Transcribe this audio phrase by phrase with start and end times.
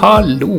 [0.00, 0.54] Hallo!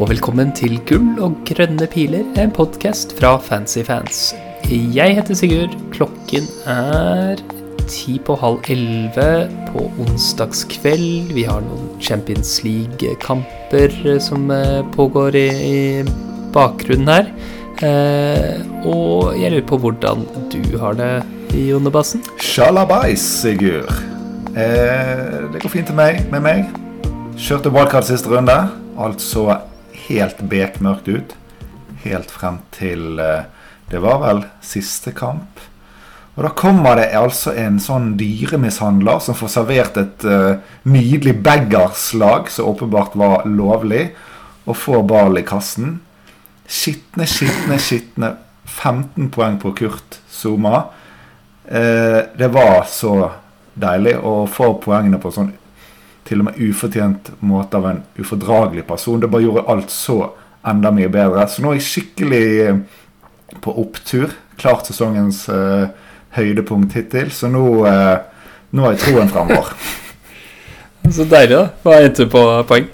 [0.00, 4.30] Og velkommen til Gull og grønne piler, en podkast fra Fancy Fans.
[4.64, 5.74] Jeg heter Sigurd.
[5.92, 7.42] Klokken er
[7.92, 11.34] ti på halv elleve på onsdagskveld.
[11.36, 16.00] Vi har noen Champions League-kamper som eh, pågår i,
[16.56, 17.30] bakgrunnen her.
[17.84, 20.24] Eh, og jeg lurer på hvordan
[20.56, 21.12] du har det,
[21.52, 22.24] Jonebassen?
[22.40, 23.92] Sjalabais, Sigurd.
[24.56, 26.87] Eh, det går fint med meg.
[27.38, 28.54] Kjørte wildcard siste runde.
[28.98, 29.44] Alt så
[30.08, 31.34] helt bekmørkt ut.
[32.02, 33.46] Helt frem til eh,
[33.88, 35.60] Det var vel siste kamp.
[36.34, 42.50] Og da kommer det altså en sånn dyremishandler som får servert et uh, nydelig baggerslag,
[42.52, 44.12] som åpenbart var lovlig,
[44.66, 45.96] og får ball i kassen.
[46.66, 48.32] Skitne, skitne, skitne.
[48.66, 50.84] 15 poeng på Kurt Zuma.
[51.66, 53.16] Uh, det var så
[53.78, 55.54] deilig å få poengene på sånn
[56.28, 59.20] til og med ufortjent måte av en ufordragelig person.
[59.20, 60.18] Det bare gjorde alt så
[60.68, 61.46] enda mye bedre.
[61.48, 62.80] Så nå er jeg skikkelig eh,
[63.64, 64.34] på opptur.
[64.58, 65.86] Klart sesongens uh,
[66.34, 67.30] høydepunkt hittil.
[67.32, 68.18] Så nå, uh,
[68.74, 69.70] nå er troen fremover.
[71.16, 71.64] så deilig, da.
[71.84, 72.88] Hva endte du på poeng?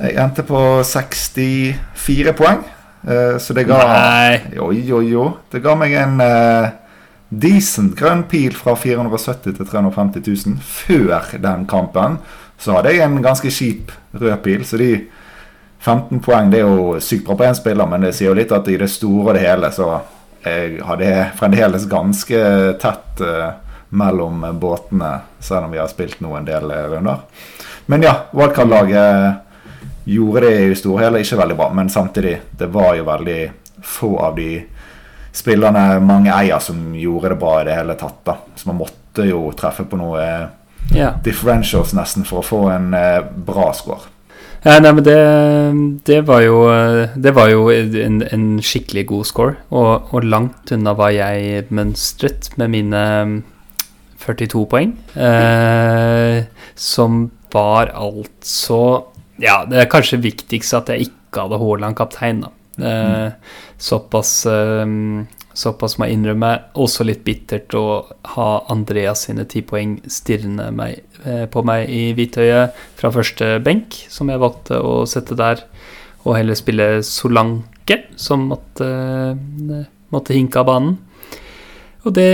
[0.00, 2.62] Jeg endte på 64 poeng.
[3.04, 4.38] Uh, så det ga Nei.
[4.56, 5.26] Jo, jo, jo.
[5.52, 6.22] Det ga meg en
[7.30, 12.18] decent grønn pil fra 470 til 350 000 før den kampen.
[12.58, 14.92] Så hadde jeg en ganske kjip rød pil, så de
[15.80, 18.52] 15 poeng det er jo sykt bra på én spiller, men det sier jo litt
[18.52, 19.92] at i det store og det hele så
[20.40, 22.38] jeg hadde jeg fremdeles ganske
[22.80, 23.50] tett uh,
[23.92, 27.24] mellom båtene, selv om vi har spilt nå en del runder.
[27.92, 32.36] Men ja, wildcard-laget gjorde det i det store og hele ikke veldig bra, men samtidig,
[32.56, 33.40] det var jo veldig
[33.84, 34.52] få av de
[35.32, 38.22] spillerne mange eier som gjorde det bra i det hele tatt.
[38.26, 40.24] da Så man måtte jo treffe på noe
[40.94, 41.18] yeah.
[41.24, 44.08] differentials nesten for å få en eh, bra score.
[44.60, 45.20] Ja, nei, men det,
[46.04, 46.58] det var jo,
[47.16, 52.50] det var jo en, en skikkelig god score, og, og, langt unna hva jeg mønstret
[52.60, 53.04] med mine
[54.20, 54.92] 42 poeng.
[55.16, 56.44] Eh,
[56.76, 58.82] som var altså
[59.40, 62.52] Ja, det er kanskje viktigst at jeg ikke hadde Haaland kaptein, da.
[62.80, 63.32] Eh,
[63.80, 64.86] såpass, eh,
[65.56, 66.52] såpass må jeg innrømme.
[66.80, 68.04] Også litt bittert å
[68.36, 73.96] ha Andreas sine ti poeng stirrende meg, eh, på meg i hvitøyet fra første benk,
[74.08, 75.64] som jeg valgte å sette der,
[76.24, 79.36] og heller spille Solanke, som måtte,
[80.12, 80.98] måtte hinke av banen.
[82.04, 82.30] Og det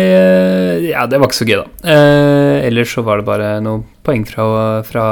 [0.86, 1.66] Ja, det var ikke så gøy, da.
[1.90, 5.06] Eh, ellers så var det bare noen poeng fra, fra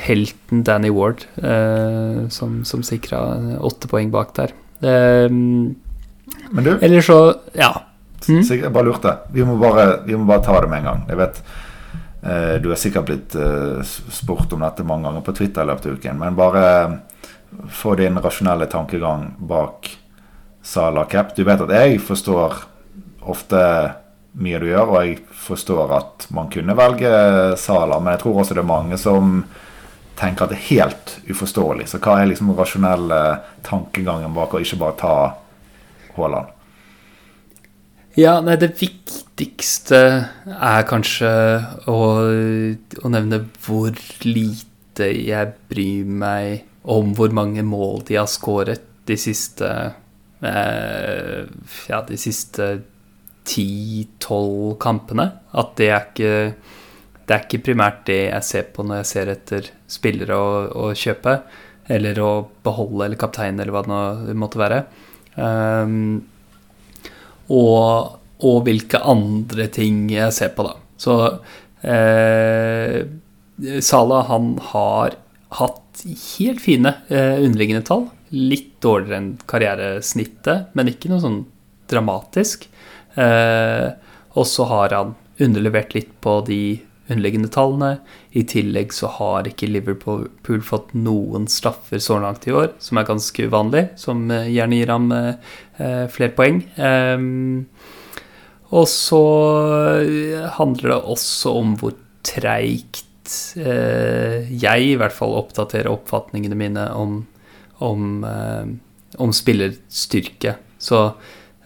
[0.00, 3.20] helten Danny Ward, eh, som, som sikra
[3.60, 4.54] åtte poeng bak der.
[4.80, 5.76] Um,
[6.50, 7.82] Men du Eller så Ja.
[8.28, 8.42] Mm?
[8.42, 9.16] Jeg bare lurte.
[9.32, 11.04] Vi må bare, vi må bare, ta det med en gang.
[11.08, 11.42] Jeg vet
[12.22, 15.88] uh, Du har sikkert blitt uh, spurt om dette mange ganger på Twitter i løpet
[15.88, 16.98] av uken, men bare uh,
[17.68, 19.90] få din rasjonelle tankegang bak
[20.62, 21.34] Sala Cap.
[21.36, 22.60] Du vet at jeg forstår
[23.20, 23.64] ofte
[24.40, 25.16] mye du gjør, og jeg
[25.48, 27.10] forstår at man kunne velge
[27.58, 29.40] Sala, men jeg tror også det er mange som
[30.20, 31.88] tenker at det er helt uforståelig.
[31.90, 33.20] Så hva er liksom den rasjonelle
[33.66, 35.14] tankegangen bak å ikke bare ta
[36.16, 36.56] Haaland?
[38.18, 40.00] Ja, nei, det viktigste
[40.50, 41.30] er kanskje
[41.88, 43.94] å, å, nevne hvor
[44.26, 49.68] lite jeg bryr meg om hvor mange mål de har skåret de siste
[50.42, 51.46] eh,
[51.88, 52.66] Ja, de siste
[53.48, 55.30] ti-tolv kampene.
[55.56, 56.34] At det er ikke
[57.30, 60.48] det er ikke primært det jeg ser på når jeg ser etter spillere å,
[60.82, 61.36] å kjøpe,
[61.94, 62.30] eller å
[62.66, 64.80] beholde, eller kaptein, eller hva det nå måtte være.
[65.38, 66.24] Um,
[67.54, 70.74] og, og, hvilke andre ting jeg ser på, da.
[70.98, 71.16] Så
[71.86, 72.98] eh,
[73.78, 75.14] Sala, han har
[75.60, 78.08] hatt helt fine eh, underliggende tall.
[78.34, 81.40] Litt dårligere enn karrieresnittet, men ikke noe sånn
[81.90, 82.66] dramatisk.
[83.14, 83.88] Eh,
[84.34, 86.62] og så har han underlevert litt på de
[87.10, 87.98] underliggende tallene.
[88.32, 93.08] I tillegg så har ikke Liverpool fått noen straffer så langt i år, som er
[93.08, 95.50] ganske uvanlig, som eh, gjerne gir ham eh,
[95.82, 96.62] eh, flere poeng.
[96.78, 97.26] Eh,
[98.70, 99.24] og så
[100.54, 101.96] handler det også om hvor
[102.26, 107.24] treigt eh, jeg i hvert fall oppdaterer oppfatningene mine om,
[107.82, 108.70] om, eh,
[109.18, 110.58] om spillerstyrke.
[110.80, 111.04] Så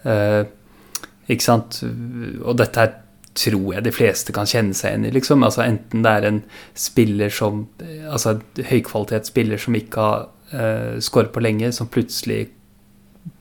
[0.05, 2.91] ikke sant Og dette er
[3.35, 5.15] tror jeg de fleste kan kjenne seg igjen i.
[5.17, 5.43] Liksom.
[5.47, 6.43] Altså, enten det er en
[6.79, 7.67] spiller som
[8.09, 12.47] Altså en høykvalitetsspiller som ikke har uh, skåret på lenge, som plutselig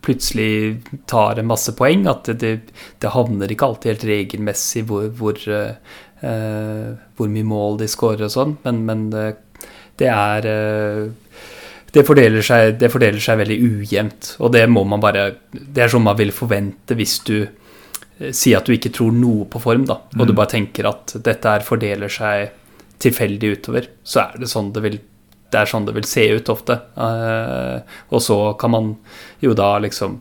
[0.03, 0.79] plutselig
[1.11, 2.07] tar en masse poeng.
[2.09, 7.81] At det, det, det havner ikke alltid helt regelmessig hvor, hvor, uh, hvor, mye mål
[7.83, 9.09] de skårer og sånn, men, men
[9.99, 11.09] det er eh,
[11.93, 15.91] det fordeler, seg, det fordeler seg veldig ujevnt, og det må man bare Det er
[15.91, 17.35] sånn man vil forvente hvis du
[18.23, 20.37] eh, sier at du ikke tror noe på form, da, og du Mm.
[20.39, 22.51] bare tenker at dette her fordeler seg
[23.03, 24.99] tilfeldig utover, så er det sånn det vil
[25.53, 26.79] det er sånn det vil se ut ofte.
[26.97, 28.87] Eh, og så kan man
[29.39, 30.15] jo da liksom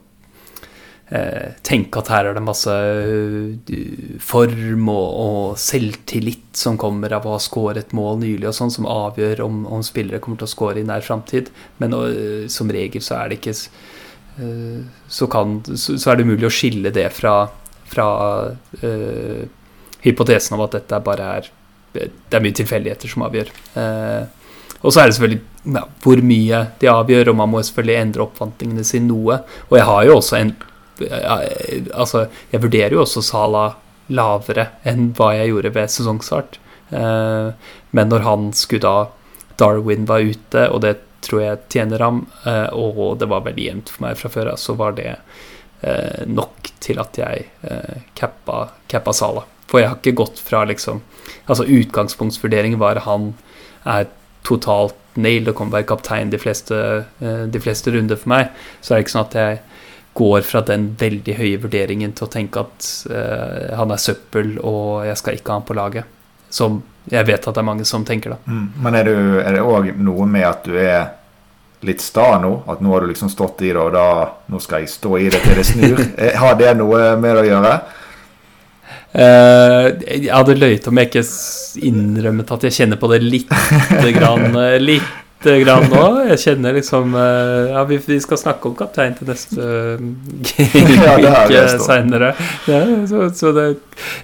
[1.10, 2.74] eh, tenke at her er det masse
[4.20, 8.88] form og, og selvtillit som kommer av å ha skåret mål nylig, og sånn, som
[8.88, 11.48] avgjør om, om spillere kommer til å skåre i nær framtid.
[11.80, 12.12] Men og,
[12.52, 13.56] som regel så er det ikke
[15.08, 17.34] så, kan, så, så er det umulig å skille det fra,
[17.90, 18.06] fra
[18.82, 19.42] uh,
[20.02, 21.50] hypotesen om at dette bare er
[21.92, 23.50] Det er mye tilfeldigheter som avgjør.
[23.76, 24.24] Uh,
[24.80, 28.24] og så er det selvfølgelig ja, hvor mye de avgjør, og man må selvfølgelig endre
[28.24, 29.42] oppfatningene sine noe.
[29.68, 30.54] Og jeg har jo også en
[31.02, 33.62] Altså, jeg vurderer jo også Sala
[34.12, 36.58] lavere enn hva jeg gjorde ved sesongstart.
[36.92, 37.56] Uh,
[37.96, 40.92] men når han skulle da Darwin var ute, og det
[41.26, 42.20] tror jeg tjener ham,
[42.74, 45.16] og det var veldig jevnt for meg fra før av, så var det
[46.28, 49.44] nok til at jeg eh, cappa, cappa Sala.
[49.70, 51.00] For jeg har ikke gått fra liksom
[51.46, 53.32] Altså utgangspunktsvurderingen var han
[53.88, 54.08] er
[54.46, 56.76] totalt nailed og kommer til å være kaptein de fleste,
[57.22, 58.50] eh, de fleste runder for meg.
[58.80, 59.60] Så er det ikke sånn at jeg
[60.18, 65.06] går fra den veldig høye vurderingen til å tenke at eh, han er søppel og
[65.08, 66.18] jeg skal ikke ha han på laget.
[66.52, 68.38] Som jeg vet at det er mange som tenker, da.
[68.46, 68.66] Mm.
[68.84, 71.10] Men er, du, er det òg noe med at du er
[71.86, 72.52] litt sta nå?
[72.70, 74.06] At nå har du liksom stått i det, og da
[74.52, 76.04] nå skal jeg stå i det til det snur?
[76.22, 77.72] Eh, Har det noe med det å gjøre?
[79.12, 81.22] Uh, jeg hadde løyet om jeg ikke
[81.84, 84.56] innrømmet at jeg kjenner på det lite grann,
[84.90, 85.10] litt
[85.42, 86.02] lite grann nå.
[86.30, 89.58] Jeg kjenner liksom uh, Ja, vi, vi skal snakke om kaptein til neste
[91.02, 92.32] Ja, det uke seinere.
[92.70, 93.66] Ja, så, så det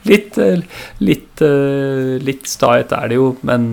[0.08, 0.38] litt
[1.02, 1.42] Litt,
[2.22, 3.72] litt stahet er det jo, men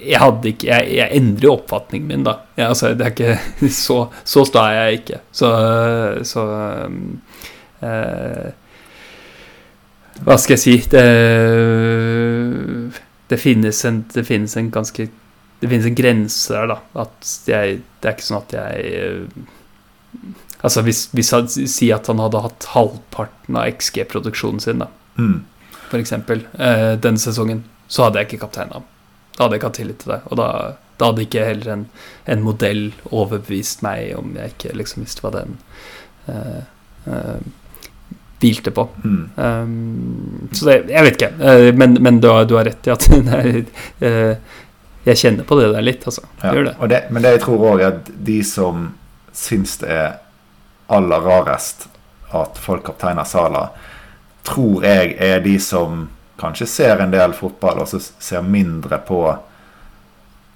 [0.00, 2.36] jeg ikke Jeg, jeg endrer jo oppfatningen min, da.
[2.56, 5.20] Jeg, altså, det er ikke Så, så sta er jeg ikke.
[5.32, 5.50] Så,
[6.28, 6.44] så
[7.82, 8.48] eh,
[10.24, 11.04] Hva skal jeg si Det,
[13.30, 15.08] det, finnes en, det finnes en ganske
[15.60, 16.80] Det finnes en grense der, da.
[17.04, 19.46] At jeg Det er ikke sånn at jeg eh,
[20.58, 25.40] Altså, hvis, hvis han Si at han hadde hatt halvparten av XG-produksjonen sin, da Mm.
[25.90, 28.84] for eksempel, eh, denne sesongen, så hadde jeg ikke kapteina ham.
[29.38, 30.18] Da hadde jeg ikke hatt tillit til det.
[30.26, 30.48] Og da,
[30.98, 31.86] da hadde ikke heller en,
[32.26, 32.82] en modell
[33.12, 35.54] overbevist meg om jeg ikke liksom visste hva den
[36.26, 36.60] uh,
[37.06, 37.36] uh,
[38.42, 38.88] hvilte på.
[39.04, 39.20] Mm.
[39.36, 41.30] Um, så det, jeg vet ikke.
[41.38, 44.56] Uh, men men du, har, du har rett i at eh,
[45.06, 46.26] jeg kjenner på det der litt, altså.
[46.42, 46.52] Ja.
[46.54, 46.74] Gjør det.
[46.90, 48.90] Det, men det jeg tror òg, er at de som
[49.38, 50.18] syns det er
[50.90, 51.86] aller rarest
[52.34, 53.68] at folk kapteiner Sala,
[54.44, 56.08] tror jeg er de som
[56.38, 59.22] kanskje ser en del fotball, og så ser mindre på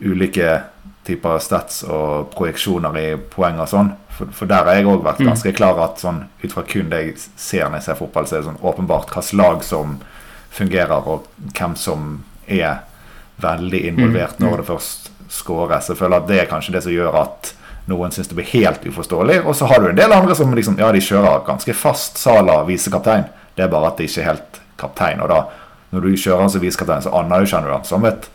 [0.02, 0.60] ulike
[1.06, 3.92] typer stats og projeksjoner i poeng og sånn.
[4.12, 5.28] For, for der har jeg òg vært Mm.
[5.32, 8.36] ganske klar at sånn, ut fra kun det jeg ser når jeg ser fotball, så
[8.36, 10.00] er det sånn åpenbart hvilket lag som
[10.50, 12.80] fungerer, og hvem som er
[13.40, 14.46] veldig involvert Mm.
[14.50, 15.88] når det først skåres.
[15.88, 17.54] Jeg føler at det er kanskje det som gjør at
[17.88, 19.44] noen syns det blir helt uforståelig.
[19.46, 22.62] Og så har du en del andre som liksom, ja, de kjører ganske fast Sala
[22.64, 23.24] visekaptein.
[23.56, 25.20] Det er bare at det ikke er helt kaptein.
[25.20, 25.44] Og da,
[25.92, 28.28] når du kjører han som visekaptein, så anerkjenner du han som et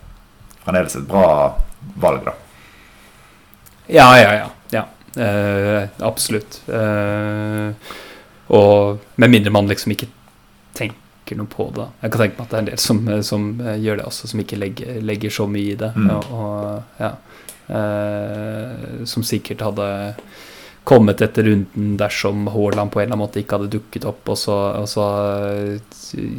[0.61, 1.55] fremdeles et bra
[1.97, 2.35] valg, da.
[3.87, 4.49] Ja, ja, ja.
[4.75, 4.83] ja.
[5.23, 6.61] Eh, absolutt.
[6.67, 7.93] Eh,
[8.53, 10.09] og med mindre man liksom ikke
[10.77, 11.87] tenker noe på det.
[12.03, 14.09] Jeg kan tenke meg at det er en del som, eh, som eh, gjør det
[14.11, 15.93] også, som ikke legger, legger så mye i det.
[15.95, 16.11] Mm.
[16.17, 17.13] Og, og, ja.
[17.67, 19.87] Eh, som sikkert hadde
[20.87, 24.37] kommet etter runden dersom Haaland på en eller annen måte ikke hadde dukket opp, og
[24.39, 25.07] så, og så
[25.51, 25.97] eh,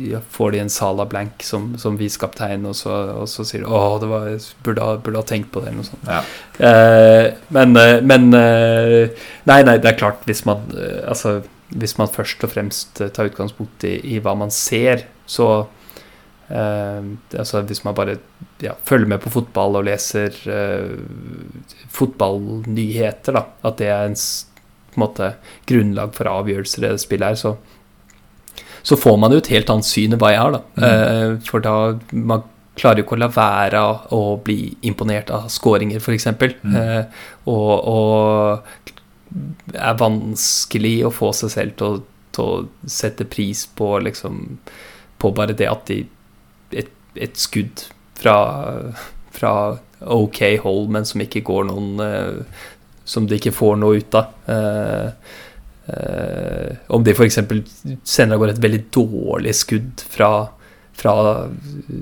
[0.08, 3.68] ja, får de en Sala blank som, som visekaptein, og, så- og så sier de
[3.68, 4.30] åh, det var,
[4.64, 4.88] burde,
[5.18, 6.08] ha, tenkt på det', eller noe sånt.
[6.08, 6.22] Ja.
[6.64, 9.08] Eh, men, eh, men eh,
[9.48, 10.64] Nei, nei, det er klart, hvis man
[11.04, 15.66] Altså, hvis man først og fremst tar utgangspunkt i, i hva man ser, så
[16.48, 18.14] Altså, hvis man bare
[18.64, 20.94] ja, følger med på fotball og leser eh,
[21.92, 24.16] fotballnyheter, da, at det er en
[24.98, 25.32] en måte
[25.68, 27.56] grunnlag for avgjørelser i det spillet her, så
[28.82, 30.86] så får man jo et helt annet syn enn hva jeg har, da.
[30.86, 31.72] Eh, for da
[32.14, 32.44] man
[32.78, 33.80] klarer jo ikke å la være
[34.14, 36.28] å bli imponert av skåringer, f.eks.
[36.62, 36.76] Mm.
[36.78, 42.00] Eh, og, og er vanskelig å få seg selv til å,
[42.32, 44.40] til å sette pris på liksom
[45.18, 45.98] På bare det at de
[47.18, 47.84] Et, skudd
[48.18, 48.36] fra,
[49.34, 49.52] fra
[50.00, 52.62] OK hold, men som ikke går noen eh,
[53.08, 54.34] Som de ikke får noe ut av.
[54.52, 55.32] Eh,
[55.94, 57.40] eh, om de f.eks.
[58.04, 60.32] sender av gårde et veldig dårlig skudd fra
[60.98, 61.12] fra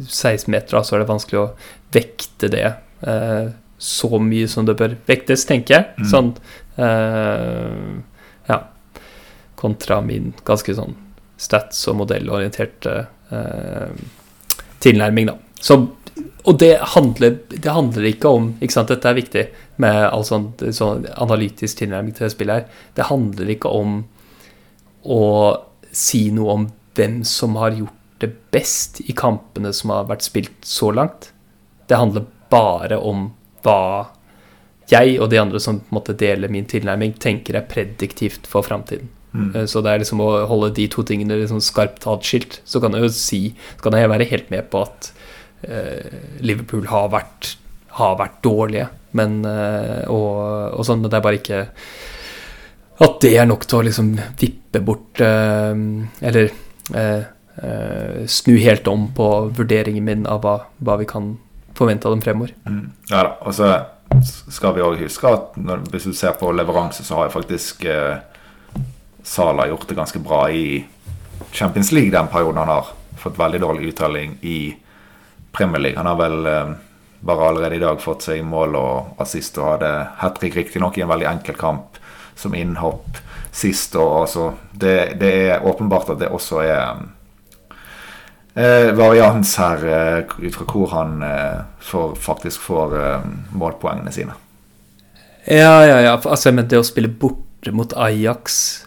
[0.09, 1.51] 16 meter, så er det vanskelig å
[1.93, 2.71] vekte det
[3.77, 5.85] så mye som det bør vektes, tenker jeg.
[6.01, 6.07] Mm.
[6.09, 6.31] Sånn
[8.49, 8.57] Ja.
[9.61, 10.97] Kontra min ganske sånn
[11.37, 12.95] stats- og modellorienterte
[13.31, 13.93] eh,
[14.87, 15.37] tilnærming, da.
[15.61, 15.79] Så,
[16.47, 19.45] og det handler, det handler ikke om ikke sant, Dette er viktig
[19.83, 22.83] med all sånn, sånn analytisk tilnærming til spillet her.
[22.97, 24.03] Det handler ikke om
[25.07, 25.23] å
[25.97, 30.65] si noe om hvem som har gjort det best i kampene som har vært spilt
[30.65, 31.31] så langt.
[31.89, 33.31] Det handler bare om
[33.67, 34.13] hva
[34.91, 39.11] jeg og de andre som måte deler min tilnærming, tenker er prediktivt for framtiden.
[39.35, 39.51] Mm.
[39.55, 42.61] Eh, Så det er liksom å holde de to tingene liksom skarpt atskilt.
[42.65, 43.41] Så kan jeg jo si
[43.77, 45.13] Så kan jeg være helt med på at
[45.63, 47.57] eh, Liverpool har vært,
[47.99, 51.65] har vært dårlige, men eh, og, og sånn, men det er bare ikke
[52.97, 55.73] at det er nok til å liksom vippe bort eh,
[56.25, 56.49] Eller
[56.97, 57.27] eh,
[57.61, 61.35] eh, snu helt om på vurderingen min av hva, hva vi kan
[61.77, 62.55] forvente av dem fremover.
[62.65, 62.87] Mm.
[63.11, 63.35] Ja da.
[63.45, 63.69] Og så
[64.49, 67.85] skal vi òg huske at når, hvis du ser på leveranse, så har jeg faktisk
[67.85, 68.17] eh,
[69.27, 70.85] Sala har gjort det ganske bra i
[71.51, 72.87] Champions League den perioden han har
[73.19, 74.77] fått veldig dårlig uttelling i
[75.53, 75.99] Premier League.
[75.99, 76.71] Han har vel eh,
[77.21, 79.91] bare allerede i dag fått seg mål og assist og hadde
[80.21, 81.99] hat trick riktignok i en veldig enkel kamp
[82.39, 83.19] som innhopp
[83.51, 83.97] sist.
[83.97, 87.03] Og altså, det, det er åpenbart at det også er
[88.55, 94.39] eh, varians her eh, ut fra hvor han eh, får, faktisk får eh, målpoengene sine.
[95.47, 96.15] Ja, ja, ja.
[96.15, 98.86] Altså, men det å spille borte mot Ajax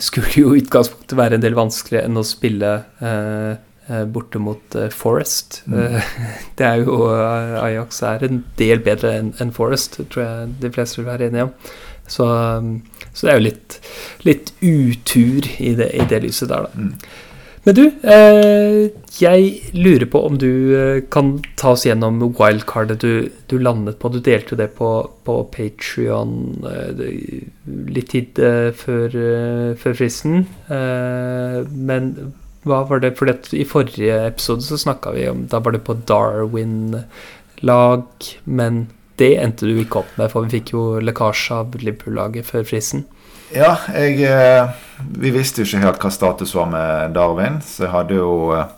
[0.00, 2.72] skulle jo i utgangspunktet være en del vanskeligere enn å spille
[3.04, 3.52] eh,
[3.88, 5.62] eh, borte mot eh, Forest.
[5.68, 6.12] Eh,
[6.58, 10.72] det er jo eh, Ajax er en del bedre enn en Forest, tror jeg de
[10.74, 11.56] fleste vil være enige om.
[12.12, 12.72] Så, um,
[13.12, 13.76] så det er jo litt,
[14.26, 16.72] litt utur i det, i det lyset der, da.
[16.74, 16.96] Mm.
[17.62, 18.90] Men du, eh,
[19.22, 24.10] jeg lurer på om du eh, kan ta oss gjennom wildcardet du, du landet på.
[24.10, 24.88] Du delte jo det på,
[25.22, 26.58] på Patrion
[27.66, 30.42] litt tid eh, før, eh, før fristen.
[30.74, 32.34] Eh, men
[32.66, 33.14] hva var det?
[33.18, 38.04] For I forrige episode så snakka vi om Da var det på Darwin-lag,
[38.44, 38.72] men
[39.22, 43.02] det endte du ikke opp med, for vi fikk jo lekkasje av Liverpool-laget før fristen.
[43.52, 44.70] Ja, jeg eh,
[45.20, 48.70] Vi visste jo ikke helt hva status var med Darwin, så jeg hadde jo eh,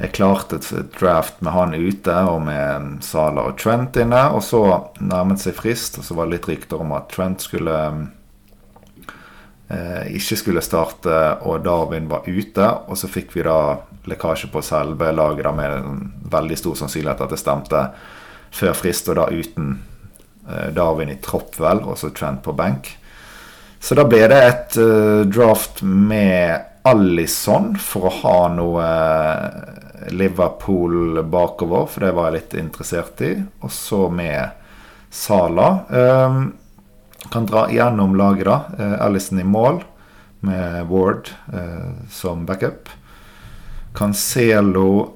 [0.00, 4.22] Jeg klarte et draft med han ute og med Salah og Trent inne.
[4.32, 4.62] Og så
[5.04, 7.76] nærmet seg frist, og så var det litt rykter om at Trent skulle
[9.68, 12.70] eh, ikke skulle starte, og Darwin var ute.
[12.88, 17.36] Og så fikk vi da lekkasje på selve laget da, med veldig stor sannsynlighet at
[17.36, 17.84] det stemte
[18.56, 19.76] før frist, og da uten
[20.48, 22.94] eh, Darwin i tropp, vel, og så Trent på benk.
[23.80, 31.22] Så da ble det et uh, draft med Alison for å ha noe uh, Liverpool
[31.24, 33.34] bakover, for det var jeg litt interessert i.
[33.64, 34.58] Og så med
[35.10, 35.70] Sala.
[35.88, 36.42] Um,
[37.32, 38.58] kan dra gjennom laget, da.
[38.76, 39.80] Uh, Alison i mål
[40.44, 41.28] med Ward
[42.08, 42.88] som backup.
[43.92, 45.10] Cancelo,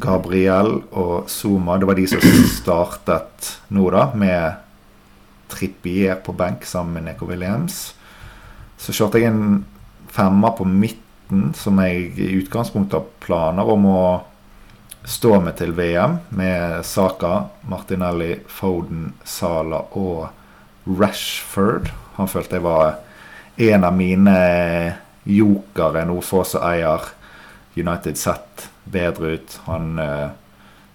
[0.00, 1.76] Gabriel og Zuma.
[1.76, 4.56] Det var de som startet nå, da, med
[5.52, 7.90] Trippier på benk sammen med Neko Williams.
[8.80, 9.64] Så kjørte jeg en
[10.10, 14.02] femmer på midten, som jeg i utgangspunktet har planer om å
[15.04, 20.28] stå med til VM, med Saka, Martinelli, Foden, Sala og
[20.88, 21.90] Rashford.
[22.16, 22.98] Han følte jeg var
[23.60, 24.36] en av mine
[25.28, 27.04] jokere nå få som eier
[27.76, 29.58] United sett bedre ut.
[29.68, 30.30] Han eh,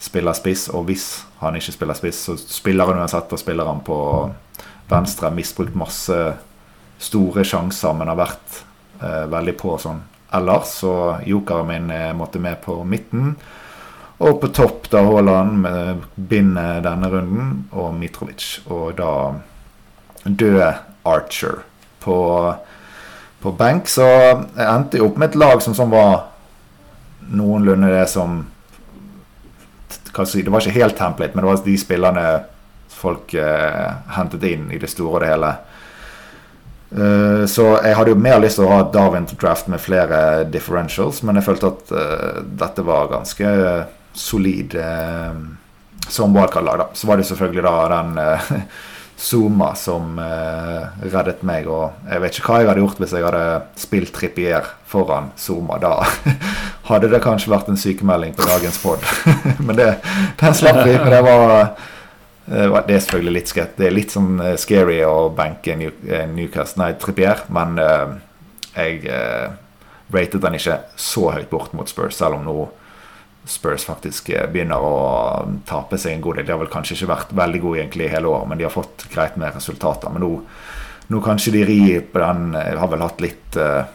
[0.02, 1.08] spiller spiss, og hvis
[1.40, 4.00] han ikke spiller spiss, så spiller han uansett, og spiller han på
[4.90, 5.32] venstre.
[5.34, 6.20] Misbrukt masse
[6.98, 8.60] store sjanser, men har vært
[9.02, 10.02] eh, veldig på sånn
[10.36, 10.78] ellers.
[10.82, 10.94] Så
[11.26, 13.36] jokeren min eh, måtte med på midten.
[14.24, 18.62] Og på topp da Haaland med bindet denne runden, og Mitrovic.
[18.72, 19.12] Og da
[20.24, 20.72] døde
[21.06, 21.60] Archer
[22.00, 22.18] på,
[23.42, 23.92] på benk.
[23.92, 26.30] Så jeg endte opp med et lag som sånn var
[27.26, 28.44] noenlunde det som
[30.16, 32.28] Det var ikke helt template, men det var de spillerne
[32.88, 35.50] folk eh, hentet inn i det store og det hele.
[36.92, 39.82] Uh, så jeg hadde jo mer lyst til å ha et Darwin to draft med
[39.82, 43.54] flere differentials, men jeg følte at uh, dette var ganske
[44.16, 45.34] solid uh,
[46.08, 46.84] som wildcard-lag.
[46.84, 48.68] da Så var det selvfølgelig da den
[49.26, 51.70] Zuma som reddet meg.
[51.72, 53.44] Og jeg vet ikke hva jeg hadde gjort hvis jeg hadde
[53.80, 55.80] spilt Trippier foran Zuma.
[55.82, 56.04] Da
[56.92, 59.08] hadde det kanskje vært en sykemelding på dagens pod.
[59.66, 59.88] men det,
[60.42, 60.98] den slapp vi.
[61.00, 61.56] Men det var
[62.46, 67.80] det er selvfølgelig litt, det er litt sånn scary å banke Newcastle, nei, Trippier, men
[67.82, 68.16] uh,
[68.76, 69.56] jeg uh,
[70.14, 72.58] ratet den ikke så høyt bort mot Spurs, selv om nå
[73.46, 74.94] Spurs faktisk eh, begynner å
[75.70, 76.48] tape seg en god del.
[76.48, 79.06] De har vel kanskje ikke vært veldig gode egentlig hele året, men de har fått
[79.14, 80.10] greit med resultater.
[80.14, 80.32] Men nå,
[81.14, 83.86] nå kanskje de rir på den eh, Har vel hatt litt uh,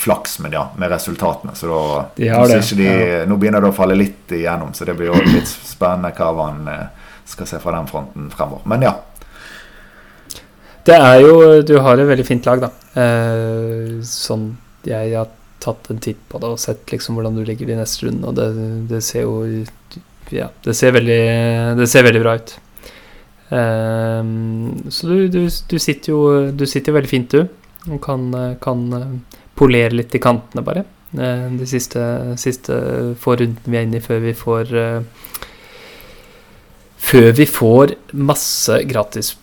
[0.00, 1.52] flaks med, ja, med resultatene.
[1.54, 1.82] Så da
[2.16, 3.24] de det, de, ja.
[3.28, 6.64] nå begynner det å falle litt igjennom, så det blir jo litt spennende hva man
[7.28, 8.66] skal se fra den fronten fremover.
[8.68, 8.94] Men ja.
[10.84, 12.70] Det er jo Du har et veldig fint lag, da.
[13.00, 14.52] Eh, sånn
[14.84, 15.30] jeg har
[15.64, 18.36] tatt en titt på det og sett liksom hvordan du ligger de neste rundene, og
[18.36, 18.48] det,
[18.90, 19.64] det, ser jo
[20.34, 21.22] Ja, det ser veldig,
[21.78, 22.54] det ser veldig bra ut.
[23.48, 26.20] Um, så du, du, du, sitter jo
[26.56, 27.48] Du sitter veldig fint, du.
[27.92, 28.28] Og kan,
[28.64, 28.84] kan
[29.56, 30.84] polere litt i kantene, bare.
[31.14, 32.00] De siste,
[32.40, 32.76] siste
[33.20, 35.26] få rundene vi er inne i før vi får uh,
[37.04, 39.34] Før vi får masse gratis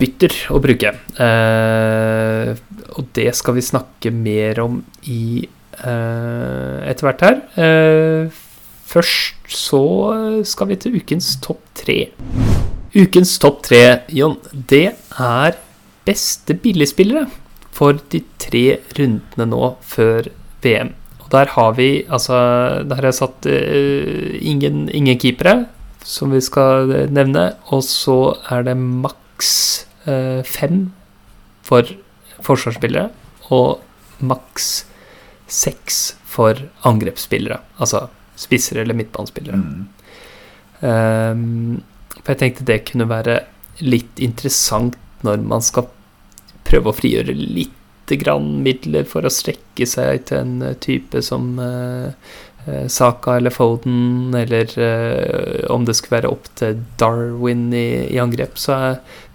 [0.00, 0.92] bytter å bruke.
[1.18, 2.56] Uh,
[2.96, 5.44] og det skal vi snakke mer om i
[5.82, 7.42] uh, etter hvert her.
[7.58, 8.40] Uh,
[8.90, 9.82] først så
[10.46, 11.98] skal vi til ukens topp tre.
[12.96, 13.82] Ukens topp tre,
[14.14, 15.58] Jon, det er
[16.06, 17.26] beste billigspillere
[17.74, 18.64] for de tre
[18.96, 20.30] rundene nå før
[20.64, 20.94] VM.
[21.20, 22.36] Og der har vi altså
[22.88, 25.68] Der har jeg satt ingen, ingen keepere,
[26.06, 27.52] som vi skal nevne.
[27.74, 28.18] Og så
[28.50, 29.54] er det maks
[30.08, 30.86] Eh, fem
[31.66, 31.84] for
[32.40, 33.10] forsvarsspillere
[33.52, 33.82] og
[34.24, 34.68] maks
[35.50, 36.56] seks for
[36.88, 37.58] angrepsspillere.
[37.78, 38.06] Altså
[38.40, 39.58] spisser eller midtbanespillere.
[39.60, 39.88] Mm.
[40.80, 41.82] Um,
[42.14, 43.42] for jeg tenkte det kunne være
[43.84, 45.90] litt interessant når man skal
[46.64, 47.76] prøve å frigjøre litt
[48.22, 52.49] grann midler for å strekke seg til en type som uh, Eh,
[52.88, 58.58] Saka eller Foden, eller uh, om det skulle være opp til Darwin i, i angrep,
[58.60, 58.76] så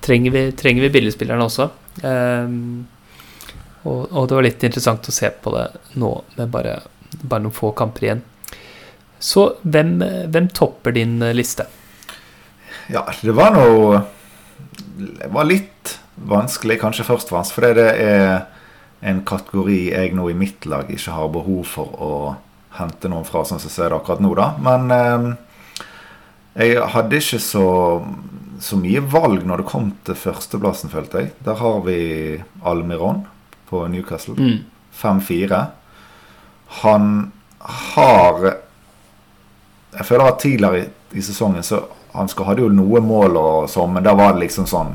[0.05, 1.69] trenger vi, trenger vi billigspillerne også.
[2.03, 2.85] Um,
[3.85, 5.65] og, og, det var litt interessant å se på det
[6.01, 6.79] nå med bare,
[7.21, 8.23] bare noen få kamper igjen.
[9.21, 9.97] Så hvem,
[10.29, 11.65] hvem, topper din liste?
[12.91, 14.03] Ja, det var noe
[14.75, 18.45] Det var litt vanskelig, kanskje først fremst, fordi det er
[19.05, 22.11] en kategori jeg nå i mitt lag ikke har behov for å
[22.79, 24.47] hente noen fra, sånn som jeg ser det akkurat nå, da.
[24.63, 25.27] Men eh,
[26.65, 27.67] jeg hadde ikke så,
[28.63, 31.33] så, mye valg når det kom til førsteplassen, følte jeg.
[31.47, 31.97] Der har vi
[32.63, 33.25] Almiron
[33.69, 34.37] på Newcastle.
[34.39, 34.63] Mm.
[34.95, 35.65] 5-4.
[36.81, 38.55] Han har
[39.95, 41.85] Jeg føler at tidligere i, i sesongen så
[42.15, 44.93] han skal, hadde jo noe mål og sånn, men da var det liksom sånn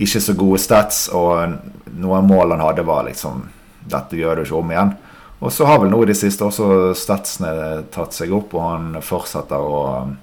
[0.00, 1.56] Ikke så gode stats, og
[1.96, 3.46] noen mål han hadde, var liksom
[3.88, 4.96] Dette gjør du ikke om igjen.
[5.38, 9.02] Og så har vel nå i det siste også statsene tatt seg opp, og han
[9.04, 10.14] fortsetter å um,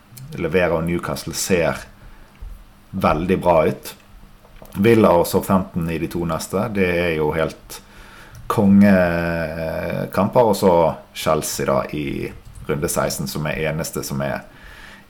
[0.41, 1.83] levere, og Newcastle ser
[2.93, 3.93] veldig bra ut.
[4.81, 7.81] Villa og Southampton i de to neste, det er jo helt
[8.49, 10.49] kongekamper.
[10.49, 10.73] Og så
[11.13, 12.31] Chelsea da i
[12.67, 14.41] runde 16, som er eneste som er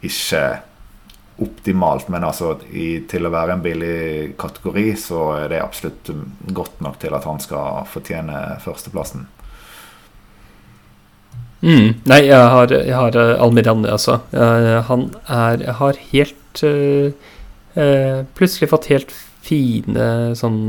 [0.03, 0.43] ikke
[1.43, 2.09] optimalt.
[2.11, 6.11] Men altså i, til å være en billig kategori, så er det absolutt
[6.51, 9.27] godt nok til at han skal fortjene førsteplassen.
[11.63, 11.93] Mm.
[12.11, 14.19] Nei, jeg har, jeg har uh, Almirante, altså.
[14.35, 17.29] Uh, han er Jeg har helt uh,
[18.35, 20.03] Plutselig fått helt fine
[20.37, 20.59] sånn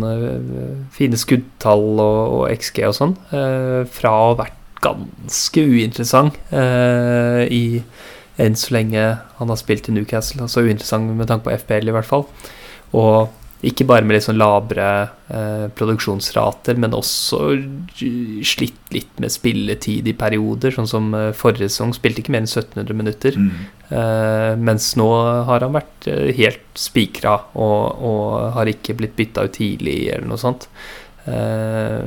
[0.95, 3.13] Fine skuddtall og, og, XG og sånn.
[3.93, 7.61] fra å ha vært ganske uinteressant i
[8.41, 9.05] enn så lenge
[9.39, 10.43] han har spilt i Newcastle.
[10.49, 12.25] Altså uinteressant med tanke på FPL, i hvert fall.
[12.97, 13.31] Og
[13.65, 14.87] ikke bare med litt sånn labre
[15.33, 17.41] eh, produksjonsrater, men også
[18.45, 20.75] slitt litt med spilletid i perioder.
[20.75, 23.39] Sånn som eh, forrige sesong spilte ikke mer enn 1700 minutter.
[23.41, 23.63] Mm.
[23.89, 25.09] Eh, mens nå
[25.49, 28.27] har han vært eh, helt spikra og, og,
[28.59, 30.69] har ikke blitt bytta ut tidlig eller noe sånt.
[31.31, 32.05] Eh,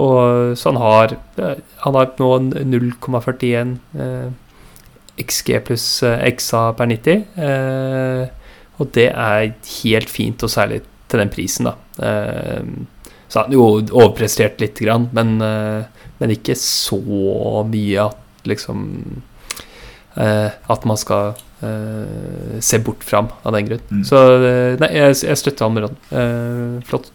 [0.00, 2.30] og så han har eh, Han har nå
[2.62, 3.78] 0,41
[5.20, 7.24] XG pluss XA per 90.
[7.36, 8.39] Eh,
[8.80, 9.50] og det er
[9.82, 11.74] helt fint, og særlig til den prisen, da.
[12.06, 12.62] Eh,
[13.30, 15.84] så han jo overprestert lite grann, men, eh,
[16.18, 16.98] men, ikke så
[17.66, 18.80] mye at liksom
[20.16, 23.82] eh, At man skal se bort fram av den grunn.
[23.92, 24.04] Mm.
[24.08, 24.16] Så
[24.80, 25.98] nei, jeg, jeg støtter Almiron.
[26.88, 27.10] flott.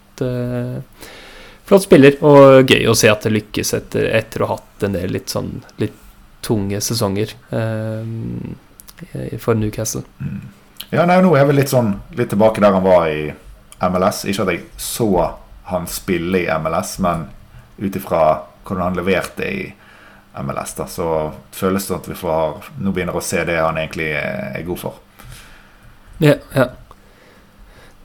[1.66, 4.94] Flott spiller, og gøy å se at det lykkes etter, etter å ha hatt en
[5.00, 5.50] del litt sånn
[5.82, 5.98] litt
[6.46, 7.34] tunge sesonger
[9.42, 10.06] for Newcastle.
[10.22, 10.46] Mm.
[10.92, 13.30] Ja, nei, nå er vi litt sånn litt tilbake der han var i
[13.90, 14.24] MLS.
[14.30, 15.10] Ikke at jeg så
[15.72, 17.28] han spille i MLS, men
[17.78, 18.22] ut ifra
[18.66, 19.66] hvordan han leverte i
[20.44, 21.10] MLS, da, så
[21.56, 25.00] føles det at vi får nå begynner å se det han egentlig er god for.
[26.24, 26.70] Ja, ja.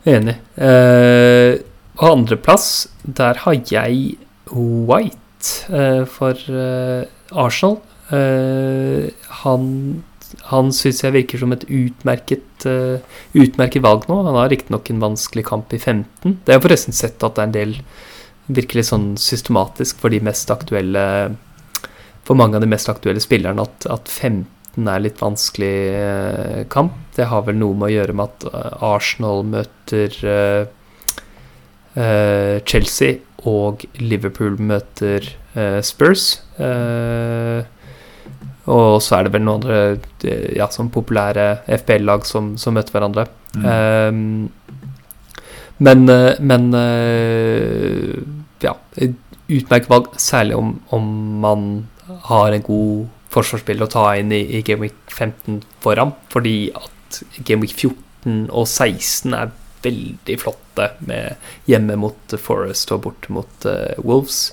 [0.09, 0.39] Enig.
[0.57, 1.61] Eh,
[2.01, 4.17] på andreplass, der har jeg
[4.51, 7.81] White eh, for eh, Arsenal.
[8.11, 9.07] Uh,
[9.45, 10.03] han
[10.51, 13.03] han syns jeg virker som et utmerket, uh,
[13.37, 14.21] utmerket valg nå.
[14.27, 16.39] Han har riktignok en vanskelig kamp i 15.
[16.47, 17.77] Det har forresten sett at det er en del
[18.51, 21.05] virkelig sånn systematisk for de mest aktuelle
[22.27, 26.95] For mange av de mest aktuelle spillerne at, at 15 er litt vanskelig uh, kamp.
[27.17, 30.15] Det har vel noe med å gjøre med at Arsenal møter
[32.71, 33.17] Chelsea
[33.51, 35.27] og Liverpool møter
[35.83, 36.37] Spurs.
[36.55, 37.67] Uh,
[38.71, 39.79] og så er det vel noen andre
[40.29, 41.47] eh, ja, sånn populære
[41.81, 43.27] FBL-lag som, som, møter hverandre.
[43.57, 43.65] Mm.
[43.67, 44.51] Um,
[45.81, 48.19] men, eh, men uh,
[48.63, 51.09] ja, utmerket valg, særlig om, om,
[51.43, 51.65] man
[52.29, 57.23] har en god forsvarsspiller å ta inn i, i Game Week 15 foran, fordi at
[57.47, 63.67] Game Week 14 og 16 er veldig flotte med hjemme mot Forest og borte mot
[63.67, 64.51] uh, Wolves.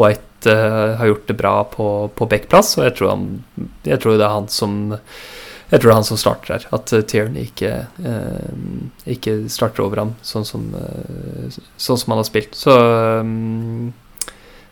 [0.00, 3.26] White uh, har gjort det bra på, på backplass, og jeg tror, han,
[3.86, 4.78] jeg tror, det er han som
[5.70, 6.64] jeg tror det er han som starter her.
[6.76, 7.72] At uh, Tierney ikke,
[8.04, 10.68] uh, ikke starter over ham sånn som,
[11.80, 12.54] sånn som han har spilt.
[12.54, 12.74] Så,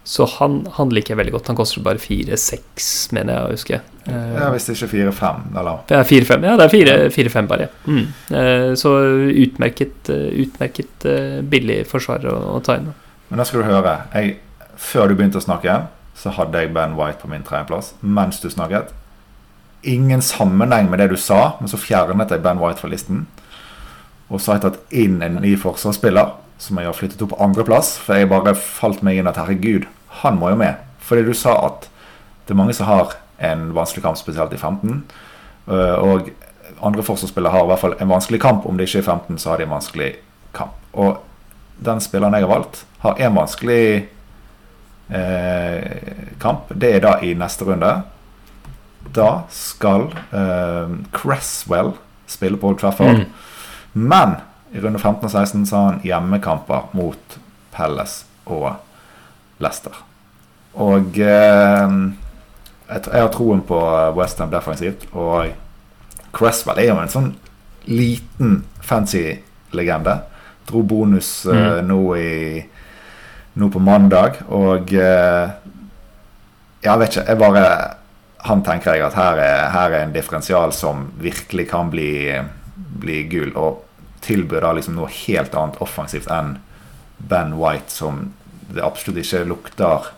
[0.04, 1.50] så han, han, liker jeg veldig godt.
[1.50, 3.80] Han koster bare 4-6, mener jeg å huske.
[4.06, 5.82] ja, Hvis det ikke er 4-5, eller?
[5.96, 7.70] Ja, 4-5, ja, det er 4-5 bare.
[7.88, 8.76] Mm.
[8.78, 8.94] så
[9.46, 11.08] utmerket, utmerket
[11.50, 12.92] billig forsvar å, å ta inn.
[13.32, 13.96] Men da skal du høre.
[14.12, 14.37] Jeg
[14.83, 15.85] før du begynte å snakke,
[16.18, 18.90] så hadde jeg Ben White på min tredjeplass mens du snakket.
[19.83, 23.27] Ingen sammenheng med det du sa, men så fjernet jeg Ben White fra listen.
[24.29, 27.40] Og så har jeg tatt inn en ny forsvarsspiller som jeg har flyttet opp på
[27.42, 27.97] andreplass.
[28.01, 29.88] For jeg bare falt meg inn at herregud,
[30.23, 30.79] han må jo med.
[31.03, 31.88] Fordi du sa at
[32.47, 35.03] det er mange som har en vanskelig kamp, spesielt i 15.
[35.68, 36.31] Øh, og
[36.83, 38.66] andre forsvarsspillere har i hvert fall en vanskelig kamp.
[38.66, 40.14] Om det ikke er 15, så har de en vanskelig
[40.55, 40.79] kamp.
[40.92, 41.23] Og
[41.83, 44.09] den spilleren jeg har valgt, har en vanskelig eh,
[46.41, 46.71] kamp.
[46.73, 47.91] Det er da i neste runde.
[49.12, 51.93] Da skal eh, Cresswell
[52.27, 53.09] spille på Old Trafford.
[53.09, 53.25] Mm.
[53.93, 54.37] Men
[54.73, 57.38] i runde 15 og 16 så har han hjemmekamper mot
[57.75, 58.71] Pelles og
[59.61, 59.99] Leicester.
[60.81, 61.97] Og eh,
[62.88, 63.81] jeg har troen på
[64.17, 65.07] Westham defensivt.
[65.12, 65.53] Og
[66.33, 67.33] Cresswell er jo en sånn
[67.88, 69.27] liten fancy
[69.77, 70.23] legende.
[70.69, 71.59] Dro bonus mm.
[71.59, 72.35] uh, nå i
[73.59, 74.41] nå på mandag.
[74.49, 75.53] Og eh,
[76.83, 77.27] jeg vet ikke.
[77.29, 77.67] Jeg bare
[78.43, 82.35] Han tenker jeg at her er, her er en differensial som virkelig kan bli,
[82.75, 83.53] bli gull.
[83.55, 83.85] Og
[84.23, 86.57] tilbyr da liksom noe helt annet offensivt enn
[87.23, 88.33] Ben White, som
[88.73, 90.11] det absolutt ikke lukter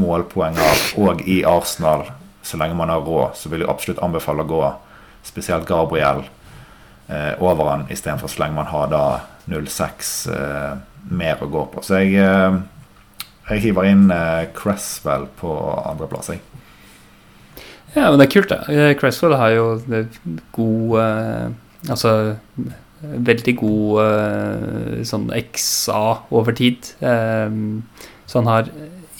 [0.00, 0.82] målpoeng av.
[0.96, 2.06] Og i Arsenal,
[2.40, 4.64] så lenge man har råd, så vil jeg absolutt anbefale å gå
[5.26, 6.22] spesielt Gabriel
[7.08, 9.04] eh, over han, istedenfor så lenge man har da
[9.50, 10.76] 06 eh,
[11.10, 11.82] mer å gå på.
[11.84, 12.58] Så jeg, eh,
[13.50, 15.52] jeg hiver inn eh, Cresswell på
[15.86, 16.42] andreplass, jeg.
[17.94, 18.60] Ja, men det er kult, det.
[18.72, 19.68] Eh, Cresswell har jo
[20.56, 21.54] god
[21.86, 22.10] Altså
[22.98, 26.00] veldig god sånn XA
[26.34, 26.88] over tid.
[26.98, 28.70] Så han har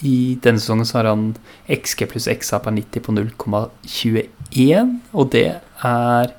[0.02, 1.28] i denne sesongen så har han
[1.70, 6.32] XG pluss XA på 90 på 0,21, og det er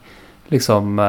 [0.51, 0.99] liksom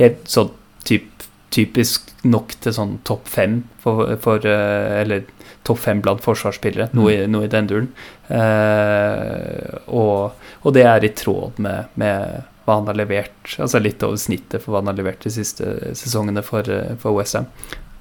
[0.00, 0.50] helt sånn
[0.88, 5.26] typ typisk nok til sånn topp fem for, for uh, Eller
[5.66, 7.32] topp fem blant forsvarsspillere, noe, i, mm.
[7.32, 7.88] noe i den duren.
[8.30, 14.04] Eh, og, og, det er i tråd med, med, hva han har levert, altså litt
[14.06, 17.48] over snittet for hva han har levert de siste sesongene for, uh, for Westham.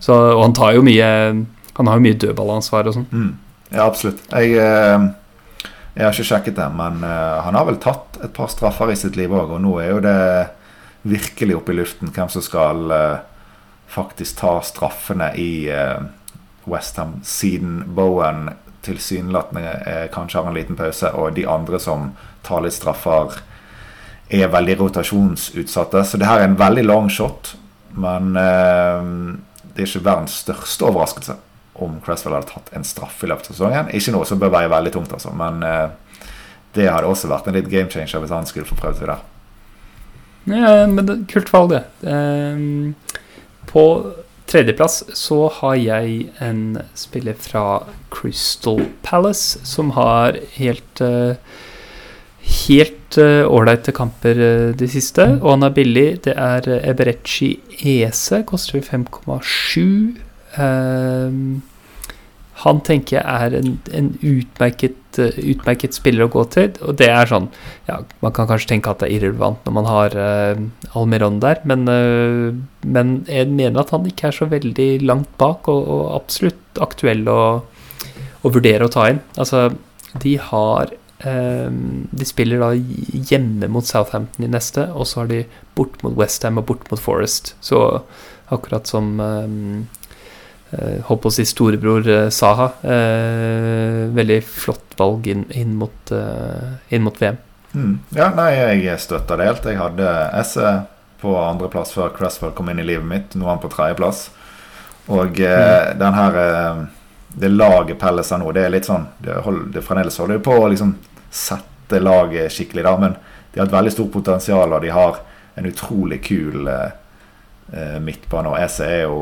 [0.05, 1.07] Og han tar jo mye
[1.79, 3.07] Han har jo mye dødballansvar og sånn.
[3.09, 3.31] Mm.
[3.71, 4.21] Ja, absolutt.
[4.29, 8.99] Jeg, jeg, har ikke sjekket det, men han har vel tatt et par straffer i
[8.99, 10.19] sitt liv òg, og nå er jo det
[11.09, 12.93] virkelig oppe i luften hvem som skal
[13.87, 16.03] faktisk ta straffene i uh,
[16.65, 18.49] Westham, siden Bowen
[18.85, 22.11] tilsynelatende eh, kanskje har en liten pause, og de andre som
[22.45, 23.39] tar litt straffer,
[24.29, 26.03] er veldig rotasjonsutsatte.
[26.05, 27.55] Så det her er en veldig long shot,
[27.97, 29.01] men uh,
[29.73, 31.37] det er ikke verdens største overraskelse
[31.81, 33.89] om Cresswell hadde tatt en straffe i løpet av sesongen.
[33.97, 35.65] Ikke noe som bør være veldig tungt, altså, men
[36.77, 39.25] det hadde også vært en litt game changer hvis han skulle få prøvd seg der.
[40.53, 41.83] Ja, men det, kult valg, det.
[42.05, 42.93] Um
[43.69, 43.85] på
[44.49, 51.37] tredjeplass så har jeg en spiller fra Crystal Palace som har helt uh,
[52.45, 56.03] Helt ålreite uh, kamper uh, de siste, og han er billig.
[56.27, 60.13] Det er Eberechi Ese, koster 5,7.
[60.59, 61.57] Uh,
[62.63, 66.71] han tenker jeg er en, en utmerket, uh, utmerket, spiller å gå til.
[66.87, 67.49] Og det er sånn
[67.89, 70.61] ja, Man kan kanskje tenke at det er irrelevant når man har uh,
[70.95, 72.55] Almiron der, men, uh,
[72.87, 77.25] men, jeg mener at han ikke er så veldig langt bak, og, og absolutt aktuell
[77.31, 79.23] å, å, vurdere å ta inn.
[79.35, 79.67] Altså,
[80.21, 85.39] de har de spiller da hjemme mot Southampton i neste, og så har de
[85.73, 87.53] bort mot Westham og bort mot Forest.
[87.65, 87.79] Så
[88.53, 89.87] akkurat som um,
[90.71, 92.71] Holdt på å si storebror uh, Saha.
[92.81, 96.11] Uh, veldig flott valg inn, inn, mot,
[96.89, 97.37] inn mot, VM.
[97.75, 97.93] Mm.
[98.15, 98.49] Ja, nei,
[98.85, 99.67] jeg støtter det helt.
[99.67, 100.75] Jeg hadde Esse
[101.21, 103.35] på andreplass før Cresswell kom inn i livet mitt.
[103.35, 104.29] Nå er han på tredjeplass.
[105.11, 105.97] Og mm.
[105.99, 106.39] den her
[107.37, 110.55] det laget Pelles har nå, det er litt sånn Det, hold, det fremdeles holder på
[110.55, 110.95] å liksom
[111.35, 112.93] sette laget skikkelig, da.
[113.01, 113.17] Men
[113.51, 115.19] de har et veldig stort potensial, og de har
[115.59, 116.93] en utrolig kul eh,
[117.75, 118.53] eh midtbane.
[118.53, 119.19] Og EC er jo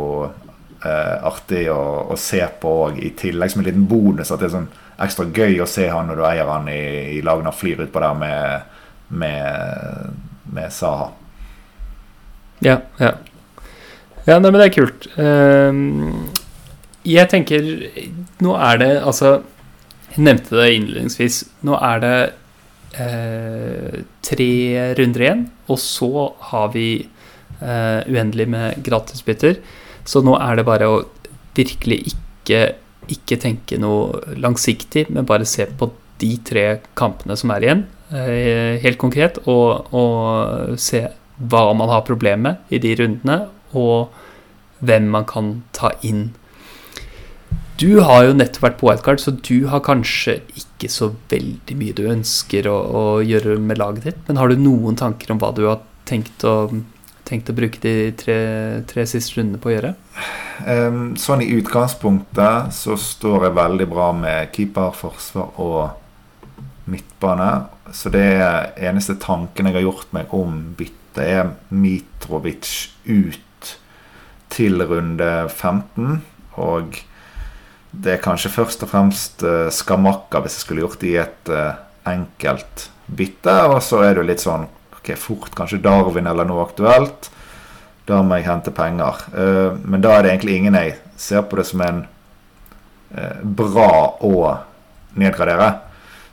[0.86, 1.82] eh, artig å,
[2.14, 4.32] å, se på òg, i tillegg som en liten bonus.
[4.32, 4.70] At det er sånn
[5.04, 6.84] ekstra gøy å se han når du eier han i,
[7.18, 8.80] i lag når han flyr utpå der med,
[9.24, 10.16] med,
[10.54, 11.12] med Saha.
[12.64, 13.16] Ja, ja.
[14.24, 15.10] Ja, nei, men det er kult.
[15.20, 16.30] Um,
[17.04, 17.66] jeg tenker
[18.40, 19.42] Nå er det altså
[20.14, 21.42] Jeg nevnte det innledningsvis.
[21.68, 22.18] Nå er det
[23.02, 24.52] eh, tre
[25.00, 29.58] runder igjen, og så har vi eh, uendelig med gratisbytter.
[30.06, 31.02] Så nå er det bare å
[31.56, 32.62] virkelig ikke,
[33.14, 36.66] ikke tenke noe langsiktig, men bare se på de tre
[37.00, 41.06] kampene som er igjen, eh, helt konkret, og, og se
[41.38, 43.40] hva man har problemer med i de rundene,
[43.74, 44.14] og
[44.84, 46.32] hvem man kan ta inn
[47.82, 51.96] du har jo nettopp vært på wildcard, så du har kanskje ikke så veldig mye
[51.98, 54.20] du ønsker å, å gjøre med laget ditt.
[54.28, 56.70] Men har du noen tanker om hva du har tenkt å,
[57.28, 58.38] tenkt å bruke de tre,
[58.90, 59.94] tre, siste rundene på å gjøre?
[60.68, 67.50] Um, sånn i utgangspunktet så står jeg veldig bra med keeper, forsvar og midtbane.
[67.96, 68.28] Så det
[68.82, 72.70] eneste tanken jeg har gjort meg om bytte, er Mitrovic
[73.06, 73.74] ut
[74.54, 76.22] til runde 15.
[76.62, 77.00] Og
[77.94, 81.54] det er kanskje først og fremst uh, skamakka hvis jeg skulle gjort det i et
[81.54, 81.76] uh,
[82.10, 83.58] enkelt bytte.
[83.70, 84.68] Og så er det jo litt sånn
[85.04, 87.30] ok, fort kanskje Darwin eller noe aktuelt.
[88.08, 89.22] Da må jeg hente penger.
[89.36, 92.04] Uh, men da er det egentlig ingen jeg ser på det som en
[93.44, 94.38] bra å
[95.22, 95.68] nedgradere.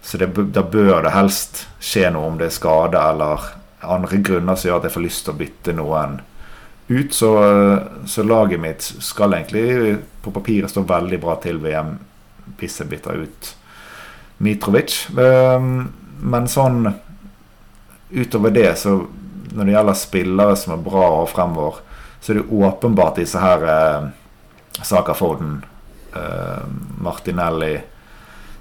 [0.02, 3.50] Så det, da bør det helst skje noe om det er skade eller
[3.84, 6.18] andre grunner som gjør at jeg får lyst til å bytte noen
[6.90, 7.12] ut.
[7.14, 7.30] Så,
[8.08, 11.94] så, laget mitt skal egentlig på papiret stå veldig bra til VM
[12.60, 13.52] hvis jeg bytter ut
[14.44, 14.96] Mitrovic.
[15.12, 16.82] Men sånn
[18.10, 18.96] utover det, så
[19.50, 21.80] når det gjelder spillere som er bra og fremover,
[22.20, 24.10] så er det åpenbart disse her eh,
[24.82, 25.60] Saka Foden,
[26.14, 26.66] eh,
[27.00, 27.78] Martinelli,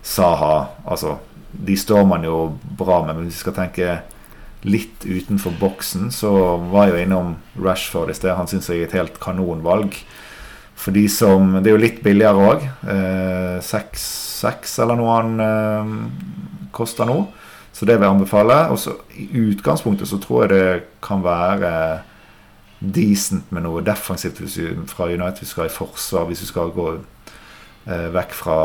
[0.01, 1.17] Saha Altså,
[1.51, 3.99] de står man jo bra med, men hvis vi skal tenke
[4.67, 6.31] litt utenfor boksen, så
[6.71, 8.35] var jeg jo innom Rashford i sted.
[8.35, 9.95] Han syns jeg er et helt kanonvalg.
[10.79, 12.65] For de som Det er jo litt billigere òg.
[12.87, 15.93] Eh, 6 eller noe han eh,
[16.75, 17.21] koster nå.
[17.73, 18.57] Så det vil jeg anbefale.
[18.73, 21.73] Og så i utgangspunktet så tror jeg det kan være
[22.79, 26.27] decent med noe defensivt hvis vi, fra United skal i forsvar.
[26.29, 28.59] Hvis vi skal gå eh, vekk fra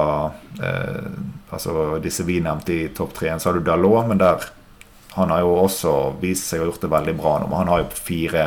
[0.63, 1.09] eh,
[1.55, 4.47] altså disse vi nevnte i topp tre, så har du Dalot, men der
[5.15, 7.51] han har jo også vist seg å ha gjort det veldig bra nå.
[7.55, 8.47] Han har jo fire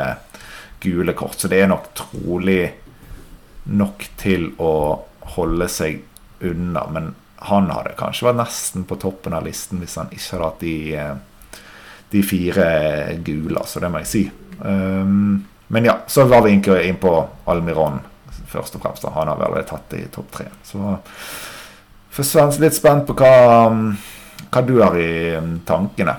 [0.82, 2.60] gule kort, så det er nok trolig
[3.68, 4.72] nok til å
[5.36, 6.02] holde seg
[6.44, 6.84] unna.
[6.92, 10.64] Men han hadde kanskje vært nesten på toppen av listen hvis han ikke hadde hatt
[10.64, 11.60] de, eh,
[12.10, 12.66] de fire
[13.24, 14.24] gule, så det må jeg si.
[14.58, 17.12] Um, men ja, så var vi inn på
[17.46, 18.00] Almiron
[18.48, 19.04] først og fremst.
[19.14, 20.48] Han har vel tatt det i topp tre.
[20.64, 20.96] Så
[22.18, 23.68] for litt spent på hva,
[24.48, 25.36] hva du har i
[25.68, 26.16] tankene.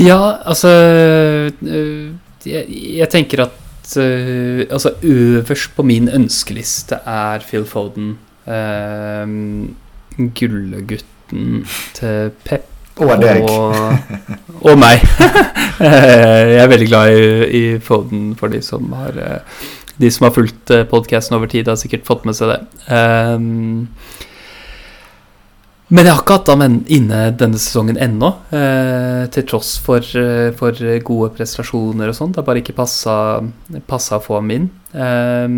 [0.00, 1.52] Ja, altså øh,
[2.48, 2.64] jeg,
[2.96, 3.58] jeg tenker at
[4.00, 8.16] uh, Altså, øverst på min ønskeliste er Phil Foden.
[8.46, 9.68] Uh,
[10.38, 11.62] Gullegutten
[11.96, 12.68] til Pep.
[13.00, 13.08] Og.
[13.08, 13.76] Og,
[14.68, 15.00] og meg.
[15.80, 17.22] jeg er veldig glad i,
[17.56, 19.16] i, Foden for de som har
[19.96, 22.60] De som har fulgt podkasten over tid, har sikkert fått med seg det.
[22.92, 23.88] Um,
[25.92, 30.48] men jeg har ikke hatt ham inne denne sesongen ennå, eh, til tross for, eh,
[30.56, 30.72] for,
[31.04, 32.32] gode prestasjoner og sånn.
[32.32, 33.44] Det har bare ikke passa,
[33.86, 34.70] passa å få ham inn.
[34.94, 35.48] Eh,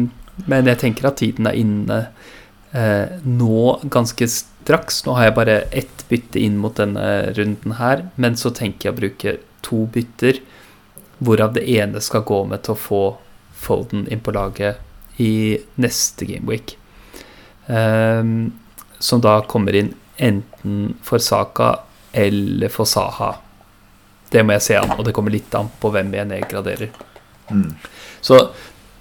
[0.50, 2.32] men jeg tenker at tiden er inne eh,
[2.74, 3.58] nå
[3.94, 5.04] ganske straks.
[5.06, 8.94] Nå har jeg bare ett bytte inn mot denne runden her, men så tenker jeg
[8.94, 10.40] å bruke to bytter,
[11.24, 13.04] hvorav det ene skal gå med til å få
[13.64, 16.74] Folden inn på laget i neste gameweek.
[17.64, 18.50] Um,
[18.98, 21.78] som da kommer inn enten for Saka
[22.12, 23.30] eller for Saha.
[24.28, 26.92] Det må jeg se an, og det kommer litt an på hvem jeg nedgraderer.
[27.48, 27.70] Mm.
[28.20, 28.40] Så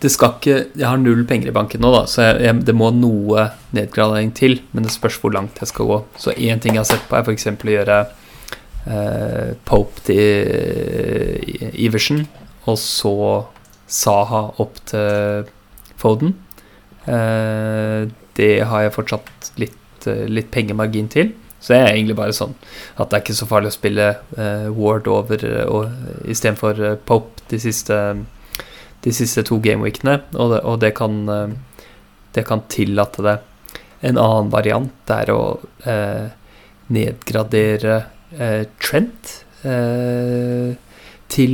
[0.04, 2.76] det skal ikke Jeg har null penger i banken nå, da, så jeg, jeg, det
[2.76, 4.60] må noe nedgradering til.
[4.76, 6.00] Men det spørs hvor langt jeg skal gå.
[6.20, 7.48] Så én ting jeg har sett på, er f.eks.
[7.54, 8.00] å gjøre
[8.92, 12.26] eh, Pope til Iversen,
[12.68, 13.16] og så
[13.94, 15.48] Saha opp til
[16.02, 16.36] Foden.
[17.06, 21.34] Eh, det har jeg fortsatt litt, eh, litt pengemargin til.
[21.64, 22.56] Så jeg er egentlig bare sånn
[23.00, 25.94] at det er ikke så farlig å spille eh, Ward over uh,
[26.28, 27.96] istedenfor uh, Pope de siste,
[29.04, 31.48] de siste to gameweekene, og det, og det kan uh,
[32.34, 33.38] det kan tillate det.
[34.00, 35.44] En annen variant er å
[35.88, 36.26] eh,
[36.92, 38.02] nedgradere
[38.82, 39.34] Trent
[41.30, 41.54] til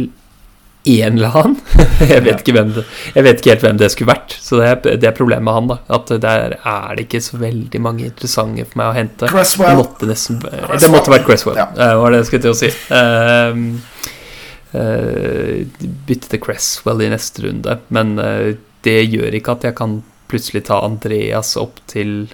[0.89, 1.57] en eller annen.
[2.13, 4.37] jeg, vet ikke hvem det, jeg vet ikke helt hvem det skulle vært.
[4.39, 5.67] Så det er, det er problemet med han.
[5.73, 9.29] da At der er det ikke så veldig mange interessante for meg å hente.
[9.29, 9.75] Cresswell.
[9.75, 11.67] Det måtte, nesten, det måtte vært Cresswell, ja.
[11.75, 12.71] uh, var det jeg skulle til å si.
[12.87, 14.07] Uh,
[14.71, 17.79] bytte til Cresswell i neste runde.
[17.89, 18.51] Men uh,
[18.85, 19.95] det gjør ikke at jeg kan
[20.29, 22.29] plutselig ta Andreas opp til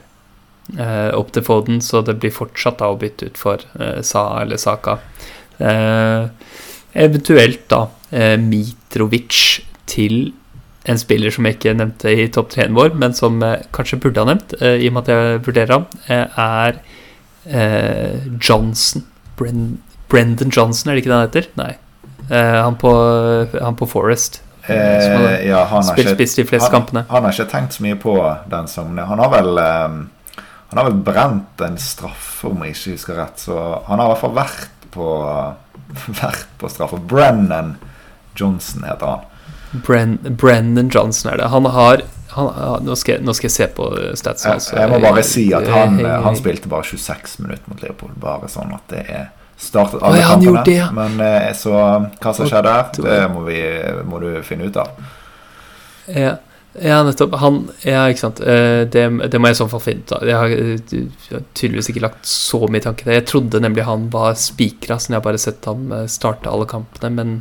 [0.75, 3.61] Opp til Foden, så det blir fortsatt da å bytte ut for
[4.01, 4.95] Sa eller Saka.
[7.05, 10.33] eventuelt da eh, Mitrovic til
[10.85, 13.39] en spiller som jeg ikke nevnte i topp tre-en vår, men som
[13.75, 16.79] kanskje burde ha nevnt, eh, i og med at jeg vurderer ham, eh, er
[17.45, 19.05] eh, Johnson.
[19.37, 21.47] Bren Brendan Johnson, er det ikke det han heter?
[21.57, 21.73] Nei.
[22.29, 22.91] Eh, han, på,
[23.61, 24.41] han på Forest.
[24.67, 24.75] Eh,
[25.47, 28.15] ja, han har, ikke, han, han har ikke tenkt så mye på
[28.49, 33.19] den som Han har vel Han har vel brent en straffe, om jeg ikke husker
[33.21, 33.45] rett.
[33.45, 35.11] Så han har i hvert fall vært på
[36.23, 36.97] Vært på straffe.
[36.97, 37.75] Brennan
[38.35, 39.31] Johnson heter han.
[39.85, 41.49] Bren, Brennan Johnson er det.
[41.53, 42.01] Han har
[42.35, 43.85] han, nå, skal nå, skal jeg, se på
[44.19, 44.73] statsen Altså.
[44.75, 48.11] Jeg, jeg, må bare si at han, han, spilte bare 26 minutter mot Liverpool.
[48.19, 50.63] Bare sånn at det er startet alle oh, kampene.
[50.65, 50.89] Det, ja.
[50.95, 53.61] Men eh, så hva som skjer der, det må, vi,
[54.07, 54.91] må, du finne ut av.
[56.11, 56.35] Ja,
[56.81, 57.37] ja nettopp.
[57.41, 58.41] Han Ja, ikke sant.
[58.43, 60.27] Eh, det, det må jeg i så fall finne ut av.
[60.27, 63.15] Jeg har, tydeligvis ikke lagt så mye tanke til.
[63.15, 66.69] Jeg trodde nemlig han var spikra, siden jeg har bare sett ham eh, starte alle
[66.69, 67.35] kampene, men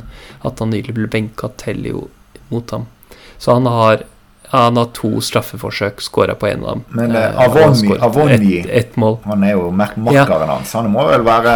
[0.47, 2.07] at han nylig ble benka, teller jo
[2.51, 2.89] mot ham.
[3.41, 4.05] Så han har
[4.63, 6.83] han har to straffeforsøk, skåra på én av dem.
[6.97, 9.19] Men eh, Avoni, Avoni et, et mål.
[9.25, 10.73] han er jo makkeren hans.
[10.77, 11.55] Han må vel være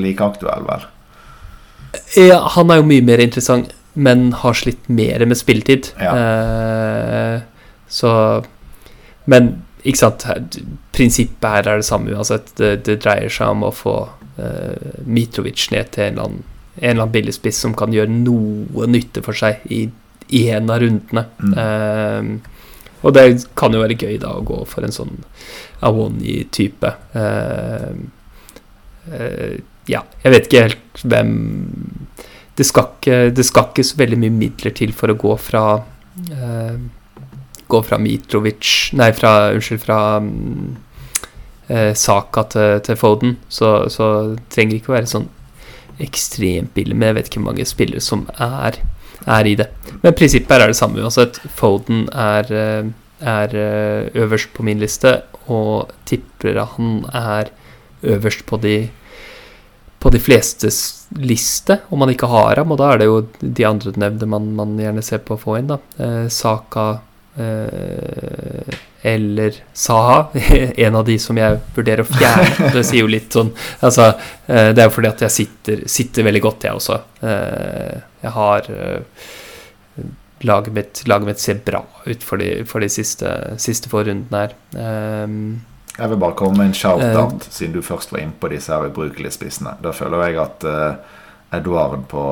[0.00, 0.86] like aktuell, vel?
[2.18, 5.92] Ja, han er jo mye mer interessant, men har slitt mer med spilletid.
[6.02, 6.14] Ja.
[6.18, 7.36] Eh,
[7.88, 8.10] så
[9.24, 10.24] Men ikke sant,
[10.92, 12.50] prinsippet her er det samme uansett.
[12.58, 13.94] Det, det dreier seg om å få
[14.36, 18.88] eh, Mitrovic ned til en eller annen en eller annen billigspiss som kan gjøre noe
[18.90, 19.86] nytte for seg i
[20.34, 21.24] i en av rundene.
[21.38, 21.54] Mm.
[21.54, 22.54] Uh,
[23.04, 23.24] og det
[23.58, 25.18] kan jo være gøy da å gå for en sånn
[25.84, 26.92] Awoni-type.
[27.12, 27.92] Uh,
[29.12, 29.54] uh,
[29.90, 31.34] ja, jeg vet ikke helt hvem
[32.56, 35.64] det skal, ikke, det skal ikke så veldig mye midler til for å gå fra
[35.82, 36.76] uh,
[37.64, 39.96] Gå fra Mitrovic Nei, fra Unnskyld, fra
[41.96, 43.38] Saka til, til Foden.
[43.48, 44.08] Så, så
[44.52, 45.30] trenger det ikke å være sånn
[46.04, 46.92] ekstremt billig.
[46.92, 48.82] Men jeg vet ikke hvor mange spillere som er
[49.26, 49.68] er i det.
[50.02, 51.40] Men prinsippet er det samme uansett.
[51.56, 52.90] Foden er, eh,
[53.24, 57.52] er eh, øverst på min liste, og tipper han er
[58.04, 58.76] øverst på de
[60.04, 62.74] på de flestes liste, om man ikke har ham.
[62.74, 65.56] Og da er det jo de andre nevnte man, man, gjerne ser på å få
[65.56, 65.70] inn.
[65.70, 65.78] da.
[65.96, 66.88] Eh, Saka
[67.40, 70.26] eh, eller Saha.
[70.86, 72.68] en av de som jeg vurderer å fjerne.
[72.76, 74.10] Det sier jo litt sånn altså,
[74.44, 77.00] eh, Det er jo fordi at jeg sitter, sitter veldig godt, jeg også.
[77.24, 80.04] Eh, jeg har uh,
[80.44, 84.44] laget, mitt, laget mitt ser bra ut for de, for de siste, siste få rundene
[84.44, 84.56] her.
[84.74, 85.62] Um,
[85.94, 88.72] jeg vil bare komme med en shout-out, uh, siden du først var inne på disse
[88.72, 89.76] her ubrukelige spissene.
[89.84, 91.20] Da føler jeg at uh,
[91.54, 92.24] Edward på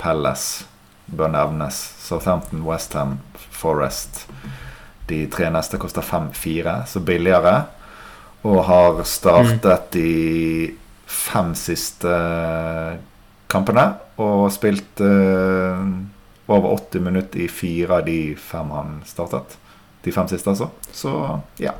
[0.00, 0.46] Pelles
[1.10, 1.78] bør nevnes.
[2.00, 3.18] Southampton, Westham,
[3.50, 4.24] Forest.
[5.10, 7.54] De tre neste koster 5-4, så billigere.
[8.46, 9.90] Og har startet mm.
[9.92, 10.10] de
[11.10, 12.14] fem siste
[13.50, 13.90] kampene.
[14.20, 15.84] Og spilt uh,
[16.50, 19.56] over 80 minutter i fire av de fem han startet.
[20.04, 20.70] De fem siste, altså.
[20.92, 21.14] Så
[21.60, 21.76] ja.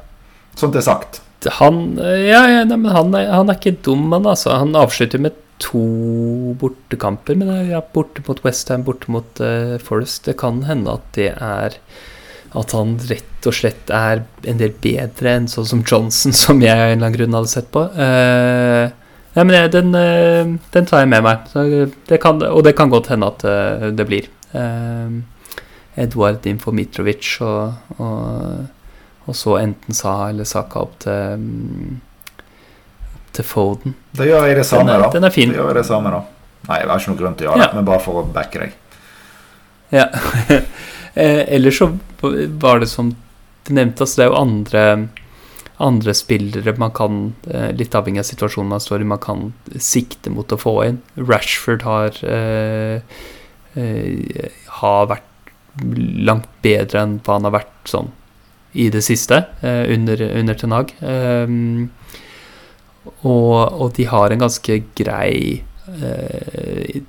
[0.59, 1.23] Sånt er sagt.
[1.57, 4.53] Han, ja, ja nei, han, er, han er ikke dum, han altså.
[4.61, 5.83] Han avslutter med to
[6.61, 7.39] bortekamper.
[7.41, 10.27] Men ja, borte mot Westham, borte mot uh, Forest.
[10.29, 11.81] Det kan hende at det er
[12.51, 16.75] at han rett og slett er en del bedre enn sånn som Johnson, som jeg
[16.75, 17.85] av en eller annen grunn hadde sett på.
[17.95, 18.91] Uh,
[19.33, 21.47] ja, men den, eh, den, tar jeg med meg.
[22.09, 24.27] Det kan, og det kan godt hende at eh, det blir.
[26.01, 28.67] Eduard innenfor Mitrovic, og, og,
[29.27, 31.47] og, så enten Saha eller Saka opp til,
[33.37, 33.95] til Foden.
[34.17, 35.15] Da gjør jeg det samme, den er, da.
[35.15, 35.55] Den er fin.
[35.55, 36.23] Da gjør jeg det samme, da.
[36.69, 38.65] Nei, det er ikke noen grunn til å gjøre det, men bare for å backe
[38.65, 38.77] deg.
[39.95, 40.07] Ja.
[41.55, 41.91] Ellers så
[42.63, 43.15] var det som
[43.67, 44.85] du nevnte, altså det er jo andre
[45.81, 50.33] andre spillere man kan, eh, litt avhengig av situasjonen man står i, man kan sikte
[50.33, 51.03] mot å få inn.
[51.17, 53.01] Rashford har eh,
[53.75, 54.51] eh,
[54.81, 55.27] har vært
[56.29, 58.11] langt bedre enn hva han har vært sånn
[58.73, 60.93] i det siste, eh, under, under Ten Hag.
[61.01, 61.91] Um,
[63.25, 67.01] og, og, de har en ganske grei eh,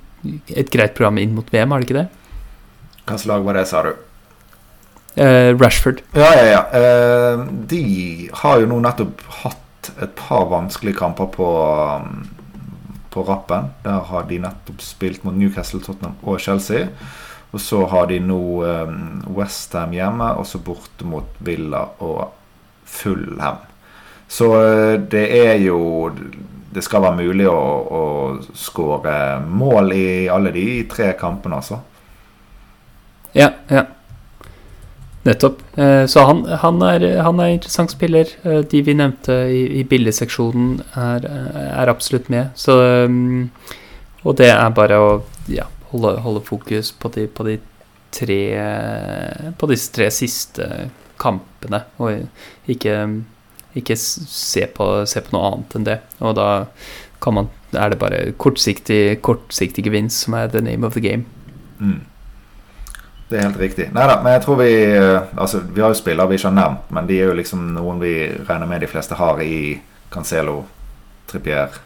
[0.54, 2.08] Et greit program inn mot VM, har de ikke det?
[3.02, 3.92] Hvilket lag var det, sa du?
[5.14, 6.02] Eh, Rashford.
[6.12, 6.62] Ja, ja, ja.
[6.72, 11.48] Eh, de har jo nå nettopp hatt et par vanskelige kamper på,
[12.00, 12.22] um,
[13.12, 13.72] på rappen.
[13.84, 16.88] Der har de nettopp spilt mot Newcastle, Tottenham og Chelsea.
[17.52, 18.94] Og så har de nå eh,
[19.36, 22.30] Westham hjemme, og så borte mot Villa og
[22.88, 23.60] Fullham.
[24.32, 26.08] Så uh, det er jo
[26.72, 28.04] Det skal være mulig å, å
[28.56, 31.82] skåre mål i alle de tre kampene, altså.
[33.36, 33.90] Ja, ja.
[35.22, 35.78] Nettopp.
[35.78, 38.30] Eh, så han, han, er, han er interessant spiller.
[38.42, 41.28] Eh, de vi nevnte i, i billigseksjonen, er,
[41.62, 42.50] er, absolutt med.
[42.58, 42.74] Så,
[43.06, 43.44] mm,
[44.26, 45.12] og det er bare å
[45.50, 47.60] ja, holde, holde, fokus på de, på de
[48.12, 48.42] tre
[49.56, 50.66] På disse tre siste
[51.22, 52.96] kampene, og ikke,
[53.78, 55.98] ikke se, på, se, på, noe annet enn det.
[56.20, 56.48] Og da
[57.32, 61.24] man, er det bare kortsiktig, kortsiktig gevinst som er the name of the game.
[61.78, 62.02] Mm.
[63.28, 63.88] Det er helt riktig.
[63.94, 66.58] Nei da, men jeg tror vi eh, Altså, vi har jo spillere vi ikke har
[66.58, 68.14] nevnt, men de er jo liksom noen vi
[68.48, 69.78] regner med de fleste har i
[70.12, 70.58] Cancelo,
[71.30, 71.78] Trippier,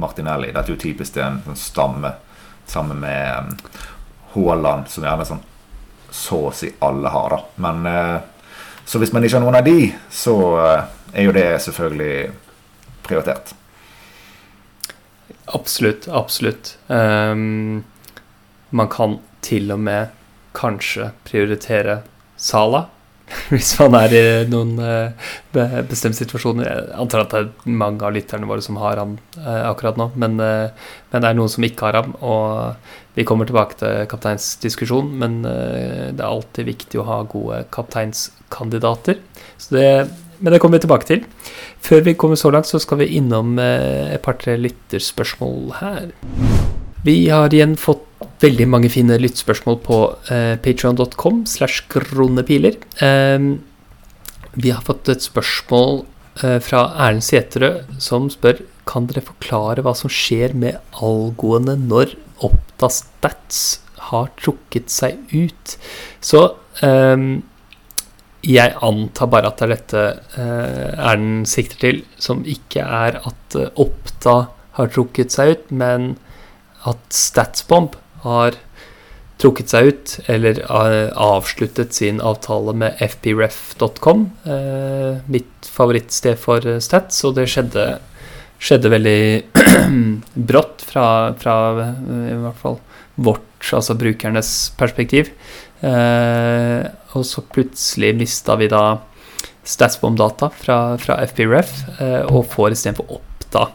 [0.00, 0.50] Martinelli.
[0.52, 2.12] Dette er jo typisk en sånn stamme
[2.68, 3.54] sammen med um,
[4.34, 5.40] Haaland, som gjerne sånn
[6.10, 7.64] så å si alle har, da.
[7.64, 8.44] Men uh,
[8.84, 10.36] så hvis man ikke har noen av de, så
[11.14, 12.14] er jo det selvfølgelig
[13.06, 13.54] prioritert.
[15.54, 16.76] Absolutt, absolutt.
[16.88, 17.84] Um,
[18.70, 20.19] man kan til og med
[20.56, 22.00] kanskje prioritere
[22.40, 22.86] Sala.
[23.52, 26.66] Hvis man er i noen uh, bestemte situasjoner.
[26.66, 30.10] Jeg antar at det er mange av lytterne våre som har ham uh, akkurat nå.
[30.18, 32.16] Men, uh, men, det er noen som ikke har ham.
[32.26, 39.18] Og vi kommer tilbake til kapteinsdiskusjon, men det er alltid viktig å ha gode kapteinskandidater.
[39.74, 39.88] Det,
[40.38, 41.24] men det kommer vi tilbake til.
[41.82, 46.06] Før vi kommer så langt, så skal vi innom et par-tre lytterspørsmål her.
[47.04, 48.06] Vi har igjen fått
[48.40, 49.98] veldig mange fine lyttspørsmål på
[50.32, 52.78] eh, patreon.com slash kronepiler.
[53.04, 53.50] Eh,
[54.60, 56.02] vi har fått et spørsmål
[56.42, 57.72] eh, fra Erlend Sæterø,
[58.02, 62.16] som spør kan dere forklare hva som skjer med algoene når
[62.46, 63.60] Oppda-stats
[64.10, 65.76] har trukket seg ut.
[66.24, 66.42] Så
[66.86, 67.28] eh,
[68.40, 70.04] jeg antar bare at det er dette
[70.40, 74.36] eh, Erlend sikter til, som ikke er at eh, Oppda
[74.80, 76.14] har trukket seg ut, men
[76.88, 78.58] at Statsbomb har
[79.40, 86.80] trukket seg ut, eller eh, avsluttet sin avtale med fpref.com, eh, mitt favorittsted for eh,
[86.84, 87.86] stats, og det skjedde,
[88.60, 89.22] skjedde veldig
[90.50, 91.06] brått fra,
[91.40, 91.56] fra,
[92.04, 92.80] i hvert fall
[93.20, 93.46] vårt,
[93.76, 95.32] altså brukernes perspektiv.
[95.80, 99.00] og så plutselig mista vi da
[99.64, 101.72] Statsbomb-data fra, fra FPRF,
[102.32, 103.66] og får istedenfor Oppda,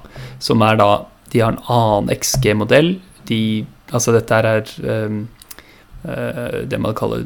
[0.42, 0.90] som er da
[1.34, 2.96] De har en annen XG-modell.
[3.30, 5.26] De Altså dette er um,
[6.06, 7.26] uh, det man kaller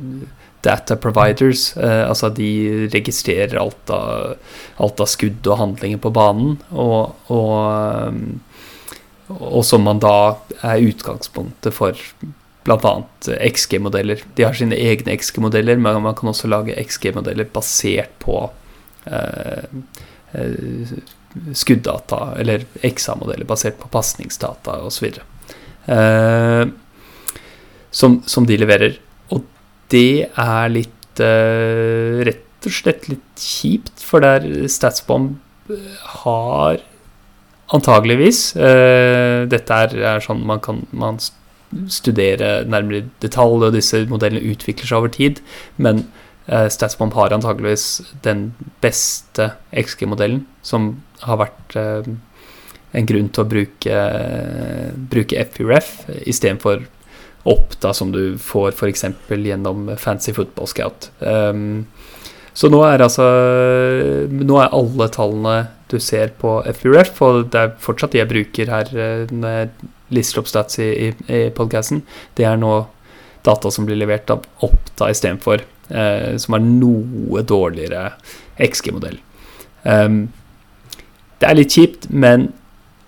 [0.66, 1.72] data providers.
[1.78, 4.36] Uh, altså de registrerer alt av,
[4.78, 6.58] alt av, skudd og handlinger på banen.
[6.72, 7.56] Og, og,
[8.10, 8.42] um,
[9.38, 10.18] og som man da
[10.66, 11.96] er utgangspunktet for
[12.68, 12.94] bl.a.
[13.50, 14.26] XG-modeller.
[14.36, 18.44] De har sine egne XG-modeller, men man kan også lage XG-modeller basert på
[19.08, 19.80] uh,
[21.56, 25.22] skuddata, eller XA-modeller basert på pasningsdata osv
[25.90, 26.66] eh,
[27.92, 29.00] som, som, de leverer.
[29.34, 29.44] Og
[29.94, 35.38] det er litt eh, rett og slett litt kjipt, for der Statsbomb
[36.24, 36.80] har
[37.70, 41.20] antageligvis eh, Dette er, er, sånn man kan man
[41.94, 45.42] studere nærmere detalj, og disse modellene utvikler seg over tid.
[45.78, 46.02] Men
[46.48, 48.48] eh, Statsbomb har antageligvis den
[48.82, 52.10] beste XG-modellen, som har vært eh,
[52.92, 53.98] en grunn til å bruke,
[55.12, 55.92] bruke FPRF
[56.26, 56.88] istedenfor
[57.50, 59.06] Oppda, som du får f.eks.
[59.30, 61.10] gjennom Fancy Football Scout.
[61.20, 61.86] Um,
[62.54, 63.26] så nå er altså
[64.34, 65.60] Nå er alle tallene
[65.90, 69.88] du ser på FURF, og det er fortsatt de jeg bruker her eh, når jeg
[70.14, 72.04] lister opp stats i, i, i podkasten,
[72.38, 72.76] det er nå
[73.42, 78.12] data som blir levert av Oppda istedenfor, uh, som er noe dårligere
[78.62, 79.18] XG-modell.
[79.82, 80.28] Um,
[81.42, 82.52] det er litt kjipt, men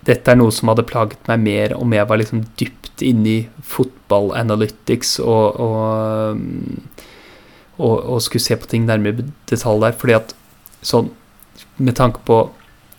[0.08, 3.40] dette er noe som hadde plaget meg mer om jeg var liksom dypt inne i
[3.66, 6.42] fotball analytics og, og,
[7.78, 9.98] og, og skulle se på ting nærmere detalj der.
[9.98, 10.34] fordi at
[10.82, 11.12] sånn
[11.82, 12.42] med tanke på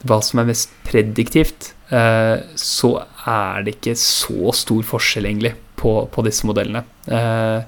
[0.08, 2.94] hva som er mest prediktivt, eh, så
[3.30, 6.84] er det ikke så stor forskjell, egentlig, på, på disse modellene.
[7.08, 7.64] Eh,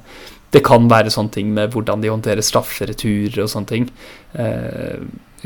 [0.55, 3.88] det kan være sånne ting med hvordan de håndterer straffereturer og sånne ting.
[4.39, 4.99] Eh,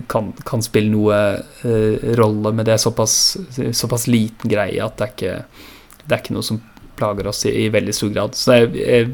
[0.07, 3.15] kan, kan, spille noe uh, rolle, men det er såpass,
[3.71, 5.65] såpass, liten greie at det er ikke,
[6.03, 6.61] det er ikke noe som
[6.99, 8.37] plager oss i, i veldig stor grad.
[8.37, 9.09] Så jeg, jeg,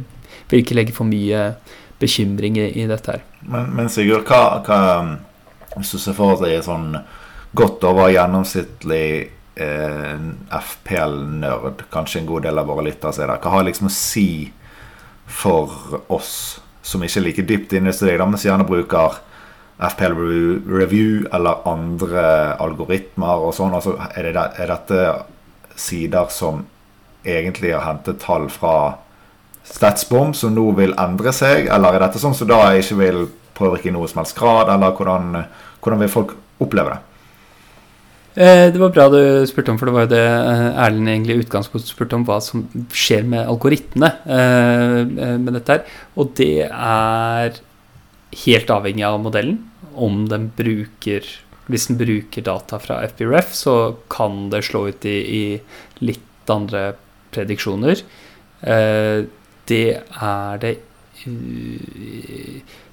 [0.50, 1.48] vil ikke legge for mye
[2.02, 3.24] bekymring i, i dette her.
[3.46, 4.80] Men, men Sigurd, hva, hva,
[5.78, 6.92] hvis du ser for deg sånn
[7.56, 9.08] godt over gjennomsnittlig
[9.56, 10.26] eh,
[10.60, 14.30] FPL-nerd, kanskje en god del av våre lyttere ser det, hva har liksom å si
[15.26, 19.18] for oss som ikke er like dypt inne i studiet, men som gjerne bruker
[19.76, 20.14] FPL
[20.72, 22.28] Review eller andre
[22.64, 23.76] algoritmer og sånn.
[23.76, 26.64] Altså, er, det, er, dette sider som
[27.26, 28.76] egentlig har hentet tall fra
[29.66, 31.68] Statsbom, som nå vil endre seg?
[31.74, 33.26] Eller er dette sånn som da ikke vil
[33.58, 34.72] påvirke i noe som helst grad?
[34.72, 35.44] Eller hvordan,
[35.82, 37.02] hvordan vil folk oppleve det?
[38.36, 41.38] Eh, det var bra du spurte om, for det var jo det eh, Erlend egentlig
[41.38, 46.02] i utgangspunktet spurte om, hva som skjer med algoritmene eh, med dette her.
[46.20, 47.60] Og det er
[48.44, 49.60] helt avhengig av modellen.
[49.96, 51.24] Om den bruker
[51.66, 56.92] Hvis den bruker data fra FBRF, så kan det slå ut i, i litt andre
[57.34, 58.04] prediksjoner.
[59.66, 60.76] Det er det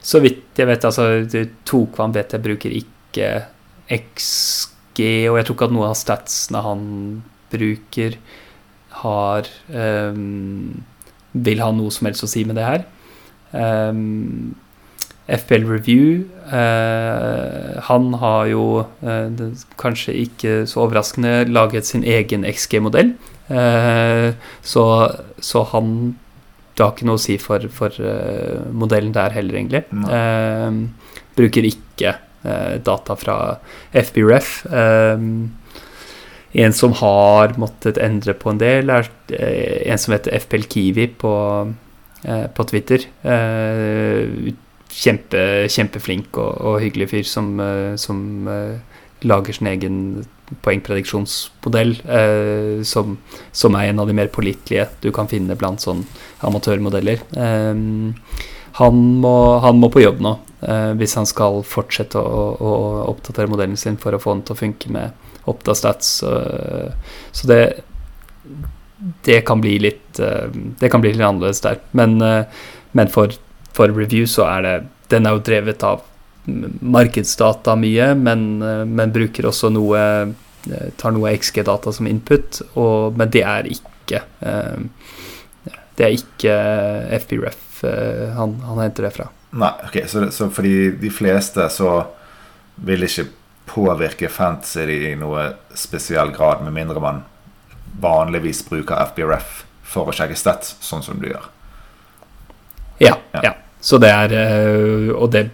[0.00, 1.04] Så vidt jeg vet, altså
[1.68, 3.28] Tokvam vet jeg bruker ikke
[3.92, 6.88] XG, og jeg tror ikke at noen av statsene han
[7.52, 8.16] bruker,
[9.02, 10.82] har um,
[11.32, 12.84] vil ha noe som helst å si med det her.
[13.52, 14.54] Um,
[15.28, 19.30] FPL Review Eh, Han har jo, eh,
[19.80, 23.14] kanskje ikke så overraskende, laget sin egen XG-modell.
[23.48, 24.84] eh, så,
[25.40, 26.16] så, han
[26.76, 27.90] Det har ikke noe å si for, for
[28.72, 29.84] modellen der heller, egentlig.
[31.36, 32.14] bruker ikke
[32.44, 33.56] Eh, data fra
[33.92, 34.66] FBREF.
[36.52, 41.06] En som har måttet endre på en del, er eh, en som heter FPL Kiwi
[41.22, 41.34] på,
[42.26, 43.06] eh, på Twitter.
[44.92, 47.54] Kjempe, kjempeflink og, og, hyggelig fyr som,
[47.96, 48.18] som
[49.24, 49.98] lager sin egen
[50.62, 53.16] poengprediksjonsmodell, eh, som,
[53.56, 56.02] som, er en av de mer pålitelige du kan finne blant sånn
[56.44, 57.22] amatørmodeller.
[57.32, 57.82] Eh,
[58.80, 60.34] han, må, han, må, på jobb nå,
[60.66, 62.74] eh, hvis han skal fortsette å, å,
[63.12, 66.20] oppdatere modellen sin for å få den til å funke med Optastats.
[66.22, 67.62] så det,
[69.26, 70.46] det kan bli litt eh,
[70.78, 71.80] Det kan bli litt annerledes der.
[71.98, 72.44] Men, eh,
[72.92, 73.34] men for,
[73.76, 74.76] for, review så er det
[75.12, 76.04] Den er jo drevet av
[76.80, 80.00] markedsdata mye, men, eh, men bruker også noe
[80.96, 84.20] Tar noe XG-data som input, og, men det er ikke
[85.98, 86.52] Det er ikke
[87.24, 87.80] FBRF
[88.36, 89.26] han, han henter det fra.
[89.58, 91.96] Nei, ok, så, så fordi de fleste så
[92.86, 93.26] vil ikke
[93.66, 97.22] påvirke fantasy i noe spesiell grad, med mindre man
[98.00, 101.50] vanligvis bruker FBRF for å sjekke stats, sånn som du gjør.
[103.02, 103.16] Ja.
[103.34, 103.42] ja.
[103.42, 103.52] ja.
[103.82, 105.48] Så det er eh, Og det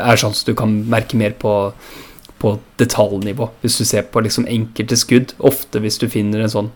[0.00, 1.54] er sånn at du kan merke mer på,
[2.40, 3.50] på detaljnivå.
[3.62, 5.34] Hvis du ser på liksom enkelte skudd.
[5.44, 6.72] Ofte hvis du finner en sånn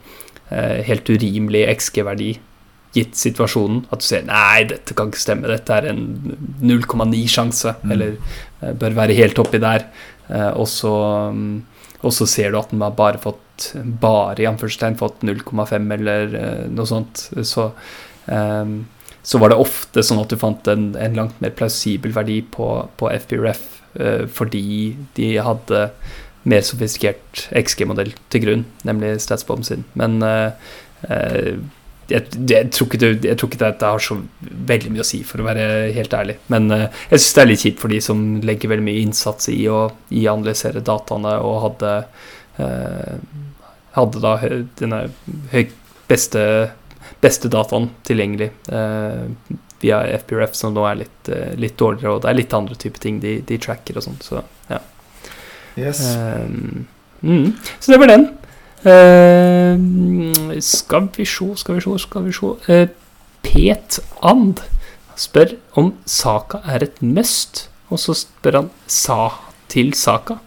[0.50, 2.34] eh, helt urimelig XG-verdi
[2.96, 3.84] gitt situasjonen.
[3.92, 6.04] At du sier 'nei, dette kan ikke stemme', dette er en
[6.64, 7.90] 0,9 sjanse, mm.
[7.92, 8.14] eller
[8.62, 9.90] uh, bør være helt oppi der.
[10.28, 10.92] Og, så,
[11.32, 11.62] um,
[12.02, 16.34] og, så, ser du at den har bare fått bare i anførselstegn fått 0,5 eller
[16.68, 17.22] noe sånt.
[17.48, 17.70] Så,
[18.26, 18.74] um,
[19.28, 22.70] så var det ofte sånn at du fant en, en langt mer plausibel verdi på,
[22.96, 23.66] på FBRF
[24.30, 25.78] fordi de hadde
[26.48, 29.82] mer sofistikert XG-modell til grunn, nemlig Statsbomb sin.
[29.98, 30.20] Men
[32.08, 34.16] jeg, jeg, tror ikke, jeg, tror ikke, det har så
[34.70, 35.66] veldig mye å si, for å være
[35.96, 36.38] helt ærlig.
[36.52, 39.50] Men uh, jeg syns det er litt kjipt for de som legger veldig mye innsats
[39.52, 39.82] i å,
[40.14, 41.92] i analysere dataene og hadde,
[42.60, 43.18] uh,
[43.98, 44.34] hadde da
[44.80, 45.02] denne
[46.08, 46.42] beste,
[47.22, 49.26] beste dataen tilgjengelig uh,
[49.82, 53.20] via FBRF, som nå er litt, litt, dårligere, og det er litt andre typer ting
[53.22, 54.40] de, de tracker og sånt, så
[54.70, 54.80] ja.
[55.78, 56.00] Yes.
[57.22, 58.24] Mm, så det var den.
[58.82, 62.90] Uh, skal vi se, skal vi se, skal vi sjå uh,
[63.42, 64.62] Pet And
[65.18, 69.32] spør om Saka er et must, og så spør han Sa
[69.68, 70.38] til Saka.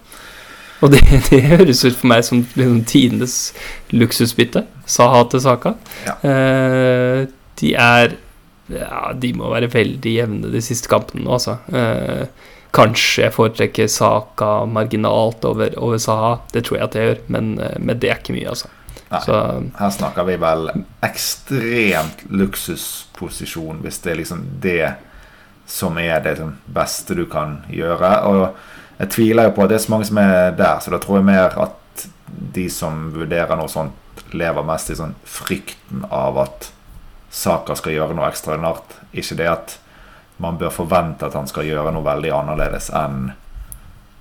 [0.82, 3.36] Og det, det høres ut for meg som liksom, tidenes
[3.91, 4.65] luksusbytte.
[4.92, 5.76] Sa-ha til Saka.
[6.08, 6.18] Ja.
[6.26, 7.30] Uh,
[7.62, 8.18] de er
[8.72, 11.58] Ja, de må være veldig jevne de siste kampene nå, altså.
[11.74, 16.38] Uh, Kanskje jeg foretrekker Saka marginalt over, over Saha.
[16.54, 18.70] Det tror jeg at jeg gjør, men, eh, men det er ikke mye, altså.
[19.12, 19.39] Nei, Så,
[19.76, 20.70] her snakker vi vel
[21.04, 24.94] ekstremt luksusposisjon, hvis det er liksom det
[25.68, 26.38] som er det
[26.72, 28.14] beste du kan gjøre.
[28.32, 31.00] Og jeg tviler jo på at det er så mange som er der, så da
[31.04, 32.08] tror jeg mer at
[32.56, 33.98] de som vurderer noe sånt,
[34.36, 36.72] lever mest i sånn frykten av at
[37.32, 38.97] Saka skal gjøre noe ekstraordinært.
[39.16, 39.78] Ikke det at
[40.41, 43.32] man bør forvente at han skal gjøre noe veldig annerledes enn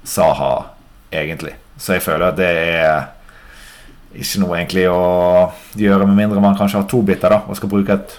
[0.06, 0.70] Saha,
[1.12, 1.54] egentlig.
[1.76, 3.08] Så jeg føler at det er
[4.16, 5.02] ikke noe egentlig å
[5.78, 8.16] gjøre, med mindre man kanskje har to biter da, og skal bruke et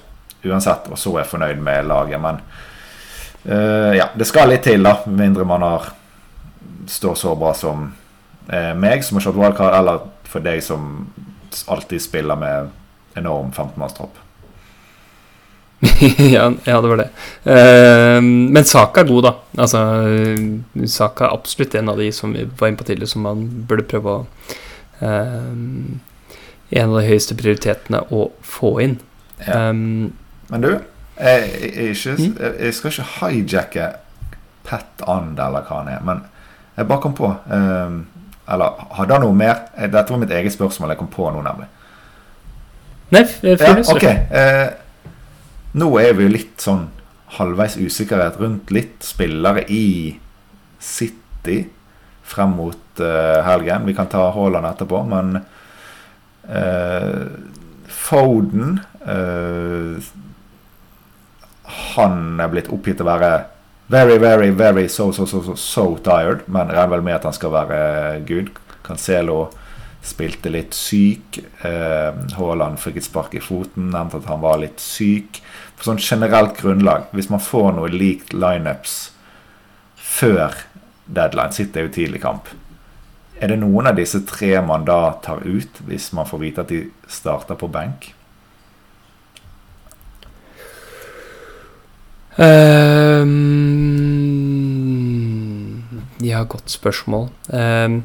[0.48, 2.22] uansett, og så er fornøyd med laget.
[2.22, 2.40] Men
[3.48, 5.92] uh, ja, det skal litt til, da, med mindre man har
[6.92, 11.10] står så bra som uh, meg, som har kjørt wildcard, eller for deg som
[11.68, 12.70] alltid spiller med
[13.20, 14.20] enorm 15-mannstropp.
[16.18, 17.10] ja, ja, det var det.
[17.44, 19.34] Uh, men Saka er god, da.
[19.58, 19.82] Altså,
[20.86, 23.88] Saka er absolutt en av de som vi var inne på tidligere, som man burde
[23.90, 24.26] prøve å
[25.02, 25.54] uh,
[26.72, 28.94] En av de høyeste prioritetene å få inn.
[29.44, 29.68] Ja.
[29.74, 30.14] Um,
[30.48, 30.70] men du,
[31.18, 32.38] jeg, jeg, jeg, mm?
[32.40, 33.88] jeg, skal ikke hijacke
[34.64, 36.22] Pat And, eller hva han er, men
[36.78, 37.98] jeg bare kom på um,
[38.50, 39.68] Eller hadde han noe mer?
[39.78, 40.94] Dette var mitt eget spørsmål.
[40.94, 41.68] Jeg kom på noe, nemlig.
[43.12, 44.06] Nei, fyr ja, ok.
[44.08, 44.68] eh,
[45.76, 46.86] nå er vi jo litt sånn
[47.38, 50.16] halvveis usikkerhet rundt litt spillere i
[50.80, 51.62] City
[52.32, 53.88] frem mot eh, helgen.
[53.88, 55.42] Vi kan ta Haaland etterpå, men
[56.48, 57.26] eh,
[57.92, 60.00] Foden uh,
[61.92, 63.32] Han er blitt oppgitt å være
[63.92, 67.36] very, very, very so, so, so, so, so tired, men regner vel med at han
[67.36, 67.82] skal være
[68.28, 68.54] good.
[68.86, 69.50] Cancelo
[70.02, 71.42] spilte litt syk.
[71.68, 75.42] Eh, Haaland fikk et spark i foten, nevnte at han var litt syk.
[75.76, 78.96] På sånn generelt grunnlag, hvis man får noe likt lineups
[79.96, 80.56] før
[81.06, 82.50] deadline, sitter jo tidlig kamp.
[83.42, 86.72] Er det noen av disse tre man da tar ut, hvis man får vite at
[86.72, 88.12] de starter på benk?
[92.38, 93.34] Um,
[96.24, 97.28] ja, godt spørsmål.
[97.52, 98.04] Um,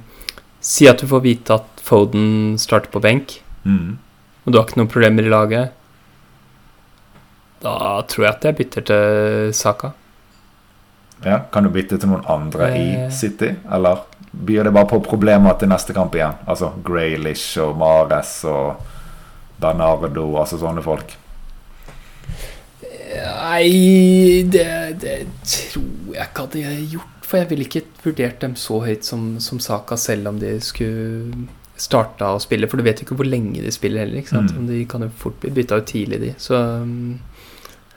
[0.61, 3.99] si at du får vite at Foden starter på benk, mm.
[4.45, 5.71] og du har ikke noen problemer i laget,
[7.63, 9.93] da tror jeg at jeg bytter til Saka.
[11.25, 13.13] Ja, Kan du bytte til noen andre i eh.
[13.15, 14.03] City, eller
[14.33, 16.35] byr det bare på problemer til neste kamp igjen?
[16.45, 18.83] Altså Graylish og Mares og
[19.63, 21.15] Bernardo, altså sånne folk.
[23.23, 24.67] Nei, det,
[25.03, 27.13] det tror jeg ikke at de har gjort.
[27.27, 31.49] For jeg ville ikke vurdert dem så høyt som, som Saka, selv om de skulle
[31.77, 34.23] starta å spille, for du vet jo ikke hvor lenge de spiller heller.
[34.23, 34.55] ikke sant?
[34.55, 34.69] Mm.
[34.71, 36.33] De kan jo fort bli bytta ut tidlig, de.
[36.41, 36.61] Så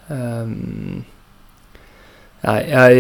[0.10, 1.06] um,
[2.40, 3.00] Nei, jeg,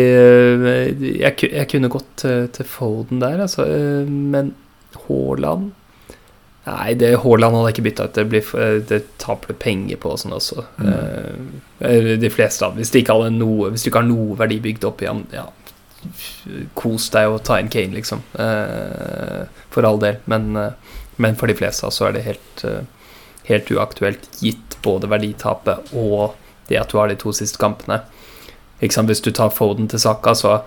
[1.16, 3.66] jeg, jeg, kunne gått til, til Foden der, altså.
[4.10, 4.54] Men
[5.08, 5.70] Haaland
[6.70, 8.16] Nei, det Haaland hadde jeg ikke bytta ut.
[8.18, 8.50] Det, blir,
[8.90, 10.66] det taper du penger på og sånn også.
[10.78, 11.56] Mm.
[12.22, 15.02] De fleste av Hvis de ikke, noe, hvis du ikke har noe verdi bygd opp
[15.02, 15.48] igjen, ja,
[16.80, 18.22] kos deg og ta inn Kane, liksom.
[18.40, 20.20] Eh, for all del.
[20.26, 20.72] Men, eh,
[21.18, 22.84] men, for de fleste så er det helt, eh,
[23.50, 26.36] helt uaktuelt, gitt både verditapet og
[26.68, 28.04] det at du har de to siste kampene.
[28.80, 30.62] Hvis du tar Foden til Saka, så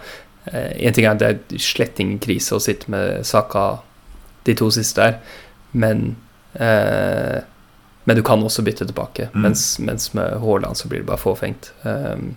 [0.45, 3.79] En ting er at det er slett ingen krise å sitte med Saka
[4.43, 5.21] de to siste der,
[5.73, 6.15] men
[6.55, 7.41] eh,
[8.05, 9.29] men du kan også bytte tilbake.
[9.31, 9.43] Mm.
[9.45, 11.69] Mens, mens, med Haaland så blir det bare fåfengt.
[11.87, 12.33] Um,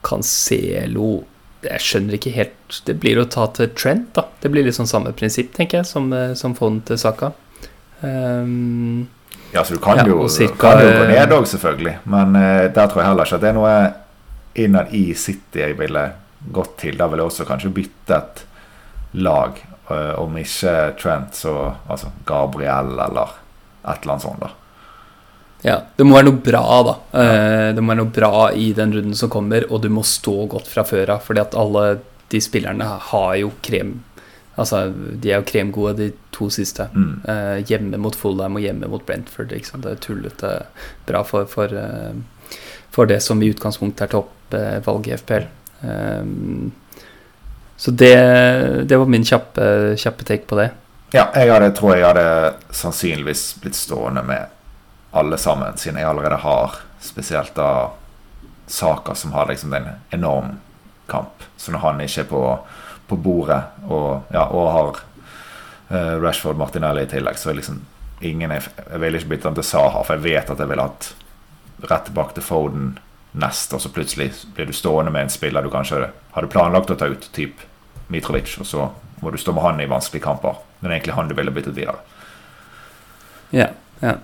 [0.00, 1.26] Cancelo
[1.60, 4.26] jeg skjønner ikke helt Det blir å ta til Trent, da.
[4.40, 7.32] Det blir litt sånn samme prinsipp, tenker jeg, som, eh, som fond til Saka.
[8.00, 9.08] Um,
[9.52, 11.96] ja, så du kan, ja, jo, cirka, kan jo gå ned òg, selvfølgelig.
[12.08, 13.74] Men uh, der tror jeg heller ikke at det er noe
[14.60, 16.06] innad i City jeg ville
[16.54, 16.96] gått til.
[16.96, 18.44] Da ville jeg også kanskje byttet
[19.20, 19.60] lag.
[19.90, 21.54] Uh, om ikke Trent, så
[21.90, 23.36] altså Gabriel eller
[23.80, 24.50] et eller annet sånt, da.
[25.62, 26.94] Ja, Det må være noe bra, da.
[27.20, 30.46] Eh, det må være noe bra i den runden som kommer, og du må stå
[30.54, 31.26] godt fra før av.
[31.26, 31.84] Fordi at alle
[32.32, 33.98] de spillerne har jo krem
[34.60, 36.84] Altså, de er jo kremgode, de to siste.
[36.92, 37.12] Mm.
[37.32, 39.54] Eh, hjemme mot Fulham og hjemme mot Brentford.
[39.54, 39.80] Liksom.
[39.80, 40.50] Det er tullete
[41.08, 41.72] bra for, for,
[42.92, 45.46] for, det som i utgangspunktet er toppvalget i FPL.
[45.80, 46.74] Um,
[47.80, 48.16] så det,
[48.84, 50.66] det, var min kjappe, kjappe take på det.
[51.16, 52.24] Ja, jeg hadde, tror jeg hadde
[52.76, 54.52] sannsynligvis blitt stående med
[55.16, 57.70] alle sammen, siden jeg allerede har spesielt da
[58.68, 60.58] saker som har liksom en enorm
[61.08, 61.46] kamp.
[61.56, 62.42] Så når han ikke er på,
[63.08, 65.00] på bordet og, ja, og har
[65.88, 67.80] uh, Rashford Martinelli i tillegg, så er liksom
[68.20, 70.84] ingen Jeg, jeg vil ikke bytte han til Saha, for jeg vet at jeg ville
[70.84, 71.14] hatt
[71.88, 72.92] rett tilbake til Foden
[73.32, 77.00] neste, og så plutselig blir du stående med en spiller du kanskje hadde planlagt å
[77.00, 77.69] ta ut, typ
[78.10, 78.88] Mitrovic, og så
[79.20, 80.58] må du stå med han i vanskelige kamper.
[80.80, 82.00] Men det er egentlig han du ville byttet videre.
[83.54, 84.16] Ja, ja.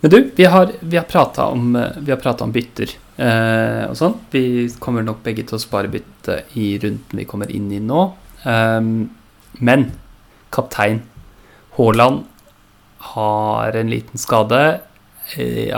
[0.00, 4.16] Men du, vi har, vi har prata om, om bytter eh, og sånn.
[4.30, 4.42] Vi
[4.82, 8.02] kommer nok begge til å spare bytte i runden vi kommer inn i nå.
[8.44, 8.80] Eh,
[9.66, 9.86] men
[10.52, 11.00] kaptein
[11.76, 12.24] Haaland
[13.14, 14.60] har en liten skade.
[15.36, 15.72] Eh,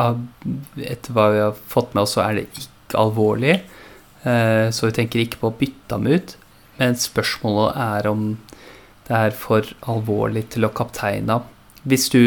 [0.84, 3.56] etter hva vi har fått med oss, så er det ikke alvorlig.
[4.22, 6.36] Eh, så vi tenker ikke på å bytte ham ut.
[6.78, 8.24] Men spørsmålet er om
[9.08, 11.46] det er for alvorlig til å kapteine ham.
[11.88, 12.20] Hvis, du,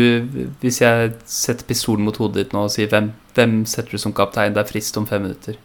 [0.64, 4.16] hvis jeg setter pistolen mot hodet ditt nå og sier hvem, hvem setter du som
[4.18, 5.60] kaptein, det er frist om fem minutter.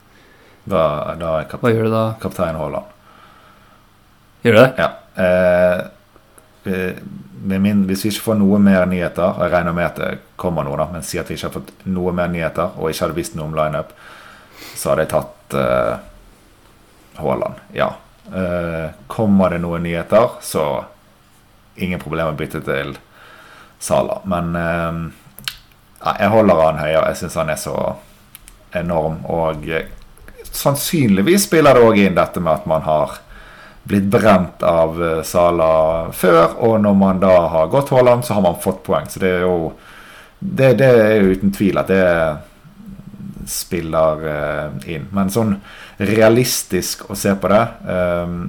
[0.67, 2.05] Da, da er Hva gjør du da?
[2.21, 2.93] kaptein Haaland.
[4.45, 4.69] Gjør du det?
[4.83, 4.91] Ja.
[5.23, 7.03] Eh, eh,
[7.47, 10.11] min, hvis vi ikke får noe mer nyheter, og jeg regner med at det
[10.41, 13.07] kommer noe, da, men si at vi ikke har fått noe mer nyheter, og ikke
[13.07, 13.95] hadde visst noe om lineup,
[14.75, 15.95] så hadde jeg tatt eh,
[17.23, 17.63] Haaland.
[17.77, 17.95] Ja.
[18.35, 20.85] Eh, kommer det noen nyheter, så
[21.77, 22.97] ingen problem å bytte til
[23.79, 24.21] Sala.
[24.25, 24.99] Men eh,
[26.07, 27.11] jeg holder han høyere.
[27.13, 27.77] Jeg syns han er så
[28.77, 29.21] enorm.
[29.31, 29.93] Og eh,
[30.51, 33.19] sannsynligvis spiller det òg inn dette med at man har
[33.87, 38.47] blitt brent av eh, Sala før, og når man da har gått Haaland, så har
[38.49, 39.07] man fått poeng.
[39.11, 39.73] Så det er jo
[40.39, 42.03] det, det er jo uten tvil at det
[43.51, 45.09] spiller uh, inn.
[45.15, 45.57] Men sånn
[45.99, 48.41] realistisk å se på det um,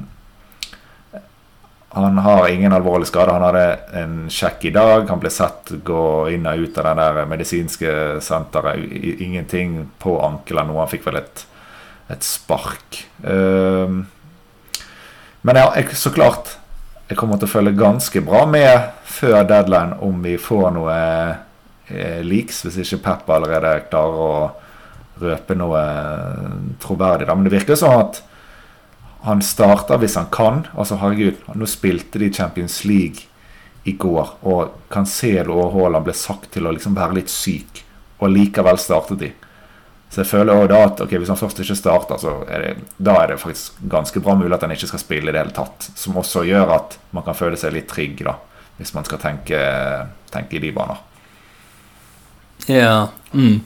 [1.97, 3.31] han har ingen alvorlig skade.
[3.31, 5.07] Han hadde en sjekk i dag.
[5.09, 7.93] Han ble sett gå inn og ut av det der medisinske
[8.23, 8.83] senteret.
[9.23, 10.77] Ingenting på ankelen nå.
[10.81, 11.43] Han fikk vel et,
[12.13, 13.01] et spark.
[13.23, 14.03] Um,
[15.41, 16.57] men ja, jeg, så klart
[17.07, 20.95] Jeg kommer til å følge ganske bra med før deadline om vi får noe
[21.87, 24.33] eh, leaks, hvis ikke Pep allerede klarer å
[25.21, 25.81] røpe noe
[26.83, 27.29] troverdig.
[27.29, 28.21] Men det virker sånn at
[29.27, 30.65] han starter hvis han kan.
[30.77, 33.27] Altså, herregud, nå spilte de Champions League
[33.87, 37.83] i går, og Cancelo og Haaland ble sagt til å liksom være litt syk,
[38.19, 39.29] og likevel startet de.
[40.11, 42.73] Så jeg føler også da at okay, hvis han først ikke starter, så er det,
[43.03, 45.55] da er det faktisk ganske bra mulig at han ikke skal spille i det hele
[45.55, 45.89] tatt.
[45.99, 48.37] Som også gjør at man kan føle seg litt trygg, da,
[48.79, 49.59] hvis man skal tenke,
[50.31, 51.03] tenke i de baner.
[52.71, 53.09] Ja.
[53.31, 53.59] Mm.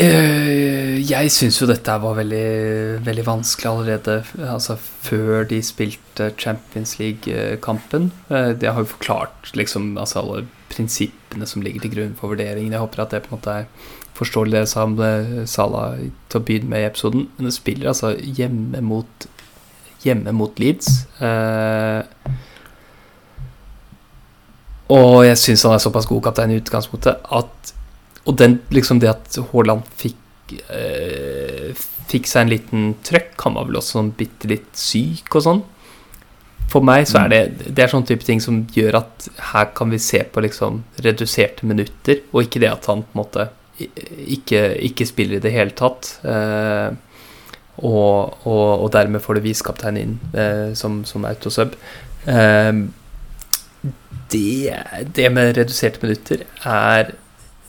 [0.00, 4.14] Eh, jeg syns jo dette var veldig, veldig vanskelig allerede
[4.48, 8.08] altså før de spilte Champions League-kampen.
[8.32, 12.72] Eh, de har jo forklart liksom, altså alle prinsippene som ligger til grunn for vurderingen.
[12.72, 14.96] Jeg håper at det på en måte er forståelig det som
[15.48, 17.26] Sala til å begynne med i episoden.
[17.36, 19.26] Men det spiller altså hjemme mot,
[20.06, 20.94] hjemme mot Leeds.
[21.20, 22.00] Eh,
[24.96, 27.74] og jeg syns han er såpass god kaptein i utgangspunktet at
[28.28, 31.70] og den, liksom det at Haaland fikk, eh,
[32.10, 35.62] fikk seg en liten trøkk Han var vel også sånn bitte litt syk og sånn.
[36.70, 37.40] For meg så er det
[37.74, 41.66] Det er sånn type ting som gjør at her kan vi se på liksom reduserte
[41.66, 43.48] minutter, og ikke det at han på en måte
[43.80, 44.60] ikke,
[44.90, 46.12] ikke spiller i det hele tatt.
[46.28, 46.90] Eh,
[47.80, 51.76] og, og, og, dermed får du visekaptein inn eh, som, som autosub.
[52.28, 52.72] Eh,
[54.30, 54.76] det,
[55.16, 57.14] det med reduserte minutter er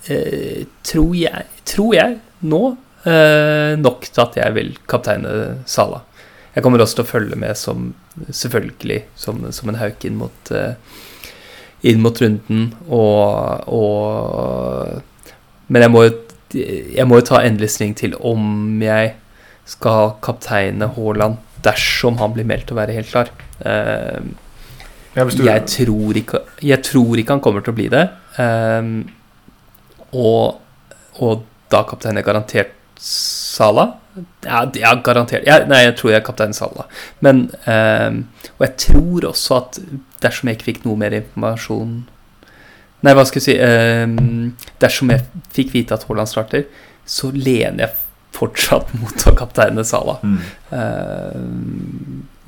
[0.09, 2.61] eh, tror, jeg, tror jeg nå
[3.05, 6.03] eh, nok til at jeg vil kapteine Sala.
[6.55, 7.93] Jeg kommer også til å følge med som
[8.27, 10.73] selvfølgelig som, som en hauk inn mot eh,
[11.87, 14.99] inn mot runden og, og
[15.71, 16.03] Men jeg må
[16.51, 19.13] jeg må jo ta endelig stilling til om jeg
[19.71, 23.31] skal kapteine Haaland dersom han blir meldt å være helt klar.
[23.63, 24.19] Eh,
[25.15, 28.03] jeg, tror ikke, jeg, tror ikke, han kommer til å bli det.
[28.35, 28.91] Um,
[30.11, 30.61] og,
[31.19, 33.87] og da kaptein er garantert Sala.
[34.45, 35.47] Ja, ja garantert.
[35.47, 36.85] Ja, nei, jeg tror jeg er kaptein Sala.
[37.25, 38.19] Men eh,
[38.59, 39.79] Og jeg tror også at
[40.21, 42.01] dersom jeg ikke fikk noe mer informasjon
[43.01, 44.03] Nei, hva skal jeg si eh,
[44.83, 46.67] Dersom jeg fikk vite at Haaland starter,
[47.07, 47.95] så lener jeg
[48.37, 50.19] fortsatt mot å kapteine Sala.
[50.21, 50.37] Mm.
[50.77, 51.39] Eh,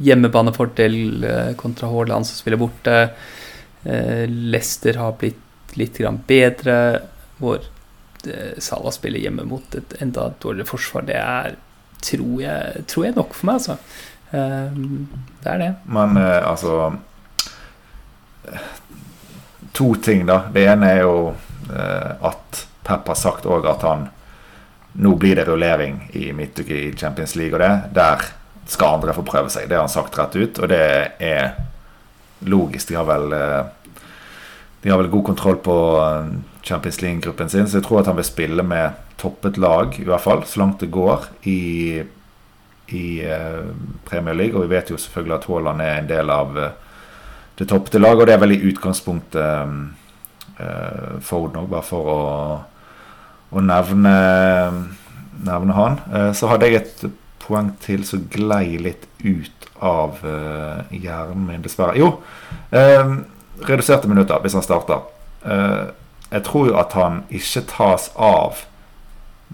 [0.05, 0.99] hjemmebanefordel
[1.57, 2.99] kontra Haaland som spiller borte.
[3.83, 5.39] Eh, Leicester har blitt
[5.79, 5.97] litt
[6.27, 6.77] bedre
[7.43, 11.57] hvor eh, Salah spiller hjemme mot et enda dårligere forsvar, det er
[12.03, 13.77] tror jeg, tror jeg nok for meg, altså.
[14.33, 15.07] Um,
[15.43, 15.71] det er det.
[15.85, 16.91] Men uh, altså
[19.77, 20.39] To ting, da.
[20.53, 21.17] Det ene er jo
[21.73, 24.01] at Pep har sagt òg at han
[24.99, 27.93] Nå blir det rullering i midtuke i Champions League, og det.
[27.95, 28.25] Der
[28.69, 29.69] skal andre få prøve seg.
[29.69, 30.83] Det har han sagt rett ut, og det
[31.23, 31.55] er
[32.45, 32.91] logisk.
[32.91, 33.33] De har vel
[34.83, 35.77] De har vel god kontroll på
[36.63, 40.23] Champions League-gruppen sin, så jeg tror at han vil spille med toppet lag, i hvert
[40.23, 41.99] fall, så langt det går i,
[42.95, 43.67] i uh,
[44.07, 44.55] Premier League.
[44.55, 46.69] Og vi vet jo selvfølgelig at Haaland er en del av uh,
[47.59, 49.81] det toppete laget, og det er vel i utgangspunktet um,
[50.59, 52.21] uh, Foden òg, bare for å,
[53.53, 54.13] å nevne,
[55.43, 55.99] nevne han.
[56.09, 57.03] Uh, så hadde jeg et
[57.43, 61.99] poeng til som glei litt ut av uh, hjernen min, dessverre.
[61.99, 62.15] Jo,
[63.67, 65.03] reduserte minutter hvis han starter.
[66.33, 68.63] Jeg tror jo at han ikke tas av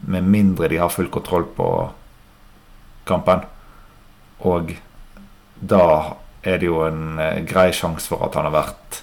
[0.08, 1.68] med mindre de har full kontroll på
[3.10, 3.44] kampen.
[4.48, 4.72] Og
[5.60, 9.02] da er det jo en eh, grei sjanse for at han har vært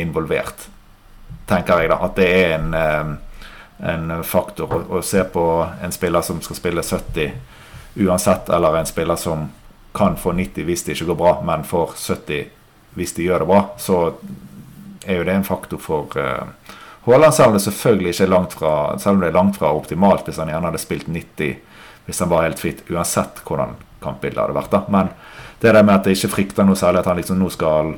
[0.00, 0.66] involvert.
[1.48, 2.00] Tenker jeg, da.
[2.04, 3.14] At det er en, eh,
[3.94, 5.46] en faktor å, å, se på
[5.80, 7.32] en spiller som skal spille 70
[8.04, 9.48] uansett, eller en spiller som
[9.96, 12.44] kan få 90 hvis det ikke går bra, men får 70
[12.98, 13.96] hvis de gjør det bra, så
[15.06, 16.76] er jo det en faktor for uh,
[17.10, 19.72] Haaland, selv om det selvfølgelig ikke er langt fra Selv om det er langt fra
[19.76, 21.58] optimalt hvis han gjerne hadde spilt 90
[22.10, 24.70] hvis han var helt fritt, uansett hvordan kampbildet hadde vært.
[24.72, 24.80] da.
[24.90, 25.10] Men
[25.60, 27.92] det der med at jeg ikke frykter noe særlig at han liksom nå skal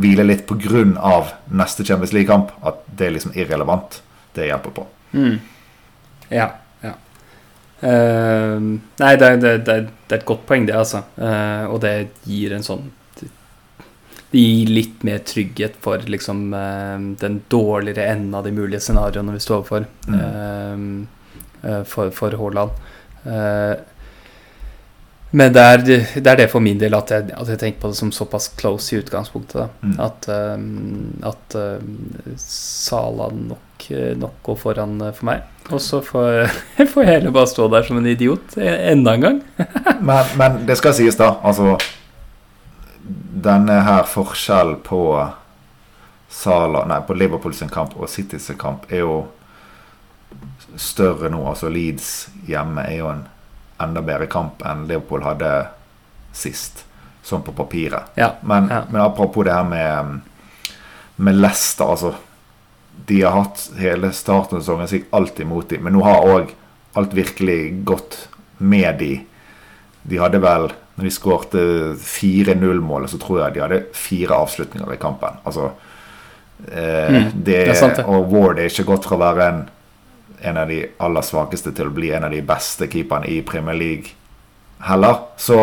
[0.00, 1.14] hvile litt pga.
[1.50, 4.02] neste Champions League-kamp, at det er liksom irrelevant,
[4.34, 4.86] det hjelper på.
[5.12, 5.38] Mm.
[6.30, 6.48] Ja.
[6.82, 6.94] ja.
[7.82, 8.58] Uh,
[8.98, 9.76] nei, det, det, det,
[10.06, 11.02] det, er et godt poeng, det, altså.
[11.18, 12.90] Uh, og det gir en sånn
[14.30, 19.34] Det gir litt mer trygghet for liksom uh, den dårligere enden av de mulige scenarioene
[19.34, 21.06] vi står overfor mm.
[21.84, 22.70] for, for Haaland.
[25.30, 27.90] Men det er, det er, det for min del at jeg, at jeg, tenker på
[27.92, 29.76] det som såpass close i utgangspunktet.
[29.84, 29.92] Mm.
[30.02, 30.26] At,
[31.30, 31.56] at
[32.40, 33.86] Sala nok,
[34.24, 35.46] nok går foran for meg.
[35.70, 36.48] Og så får,
[36.94, 39.40] får jeg heller bare stå der som en idiot enda en gang.
[40.08, 41.36] men, men, det skal sies, da.
[41.46, 41.76] Altså
[43.10, 45.02] Denne her forskjellen på
[46.30, 49.14] Sala Nei, på Liverpool sin kamp og City sin kamp er jo
[50.78, 51.42] større nå.
[51.50, 53.24] Altså Leeds hjemme er jo en
[53.80, 55.50] enda bedre kamp enn Liverpool hadde
[56.36, 56.84] sist,
[57.26, 58.12] sånn på papiret.
[58.20, 58.84] Ja, men, ja.
[58.90, 60.20] men, apropos det her med,
[61.16, 62.14] med Leicester, altså.
[63.06, 66.50] De har hatt hele starten av sesongen sikkert alt imot dem, men nå har òg
[67.00, 68.16] alt virkelig gått
[68.58, 69.12] med de.
[70.02, 70.68] De hadde vel
[71.00, 71.60] Når de skårte
[72.04, 75.40] 4-0-målet, så tror jeg de hadde fire avslutninger i kampen.
[75.48, 75.70] Altså
[76.68, 79.62] eh, mm, det, det sant, Og Ward er ikke gått fra å være en
[80.40, 83.76] en av de aller svakeste til å bli en av de beste keeperne i Premier
[83.76, 84.14] League
[84.86, 85.18] heller.
[85.36, 85.58] Så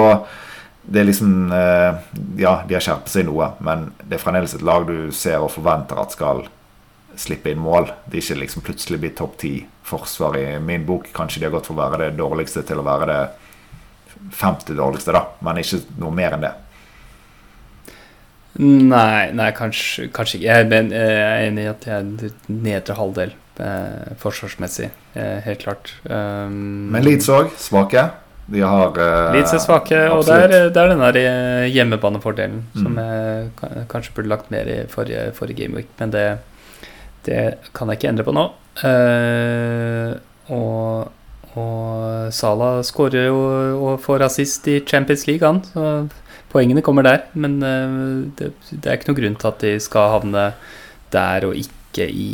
[0.88, 2.04] det er liksom eh,
[2.40, 5.52] Ja, de har skjerpet seg noe, men det er fremdeles et lag du ser og
[5.56, 6.46] forventer at skal
[7.18, 7.90] slippe inn mål.
[8.06, 9.56] De er ikke liksom plutselig blitt topp ti
[9.88, 11.10] forsvar i min bok.
[11.16, 13.22] Kanskje de har gått fra å være det dårligste til å være det
[14.34, 16.54] femte dårligste, da, men ikke noe mer enn det.
[18.58, 20.48] Nei, nei kanskje, kanskje ikke.
[20.48, 25.92] Jeg, er enig i at jeg er nedre halvdel eh, forsvarsmessig, eh, helt klart.
[26.10, 28.08] Um, Men Leeds òg, svake?
[28.48, 30.18] De har eh, Leeds er svake, absolutt.
[30.18, 32.80] og det er, det er den der eh, hjemmebanefordelen mm.
[32.82, 36.26] som jeg kanskje burde lagt mer i forrige, forrige gameweek, men det,
[37.28, 37.44] det,
[37.78, 38.48] kan jeg ikke endre på nå.
[38.78, 40.14] Uh,
[40.54, 41.14] og,
[41.58, 43.38] og Salah skårer jo
[43.90, 45.64] og får assist i Champions League, han.
[45.66, 46.08] Så
[46.52, 47.26] poengene kommer der.
[47.34, 50.52] Men uh, det, det, er ikke noen grunn til at de skal havne
[51.14, 52.30] der og ikke i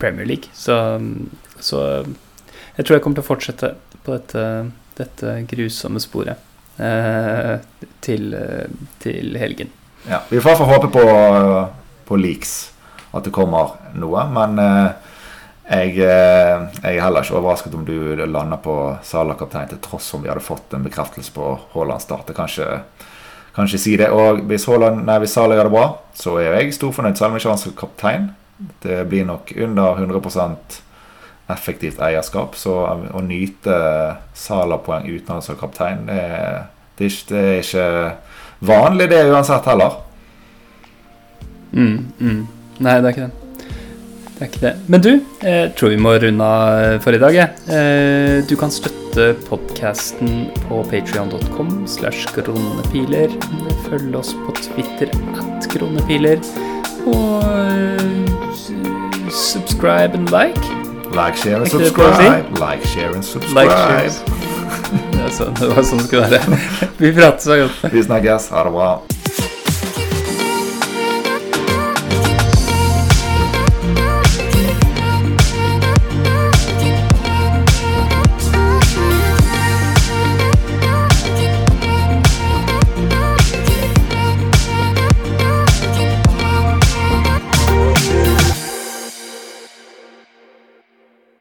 [0.00, 0.50] Premier League.
[0.56, 0.76] Så,
[1.60, 2.04] så,
[2.76, 3.74] jeg tror jeg kommer til å fortsette
[4.04, 4.44] på dette,
[4.96, 6.40] dette grusomme sporet
[6.80, 7.58] eh,
[8.00, 8.32] til,
[9.02, 9.68] til, helgen.
[10.08, 11.04] Ja, vi får håpe på,
[12.08, 12.54] på leaks,
[13.12, 14.24] at det kommer noe.
[14.32, 15.09] Men eh,
[15.70, 17.94] jeg, eh, jeg, er heller ikke overrasket om du
[18.24, 18.74] lander på
[19.06, 22.32] Sala-kaptein, til tross om vi hadde fått en bekreftelse på Haaland start.
[22.34, 22.66] Kanskje,
[23.54, 24.08] kanskje si det.
[24.10, 25.86] Og hvis, Haaland, nei, hvis Sala gjør det bra,
[26.18, 28.28] så er jeg storfornøyd, selv om ikke han er kaptein.
[28.82, 30.80] Det blir nok under 100
[31.54, 32.58] effektivt eierskap.
[32.58, 33.76] Så å nyte
[34.34, 36.64] Sala-poeng uten han som kaptein, det er,
[36.98, 40.00] det, er ikke, det er, ikke, vanlig det uansett heller.
[41.70, 42.42] Mm, mm.
[42.82, 43.49] Nei, det er ikke det.
[44.40, 44.72] Det er ikke det.
[44.88, 45.10] Men du,
[45.44, 47.34] jeg tror vi må runde av for i dag.
[47.36, 48.46] Jeg.
[48.48, 53.36] du kan støtte podkasten på patrion.com slash kronepiler.
[53.84, 56.40] Følg oss på Twitter at kronepiler.
[57.04, 57.44] Og
[59.28, 60.64] subscribe and like.
[61.12, 62.48] Like, share and subscribe.
[62.58, 63.54] Like, share and subscribe.
[63.54, 64.08] Like, share.
[65.12, 66.60] det, så, det var sånn det skulle være.
[67.02, 67.72] Vi prates.
[67.92, 68.52] Vi snakkes.
[68.56, 68.92] Ha det bra.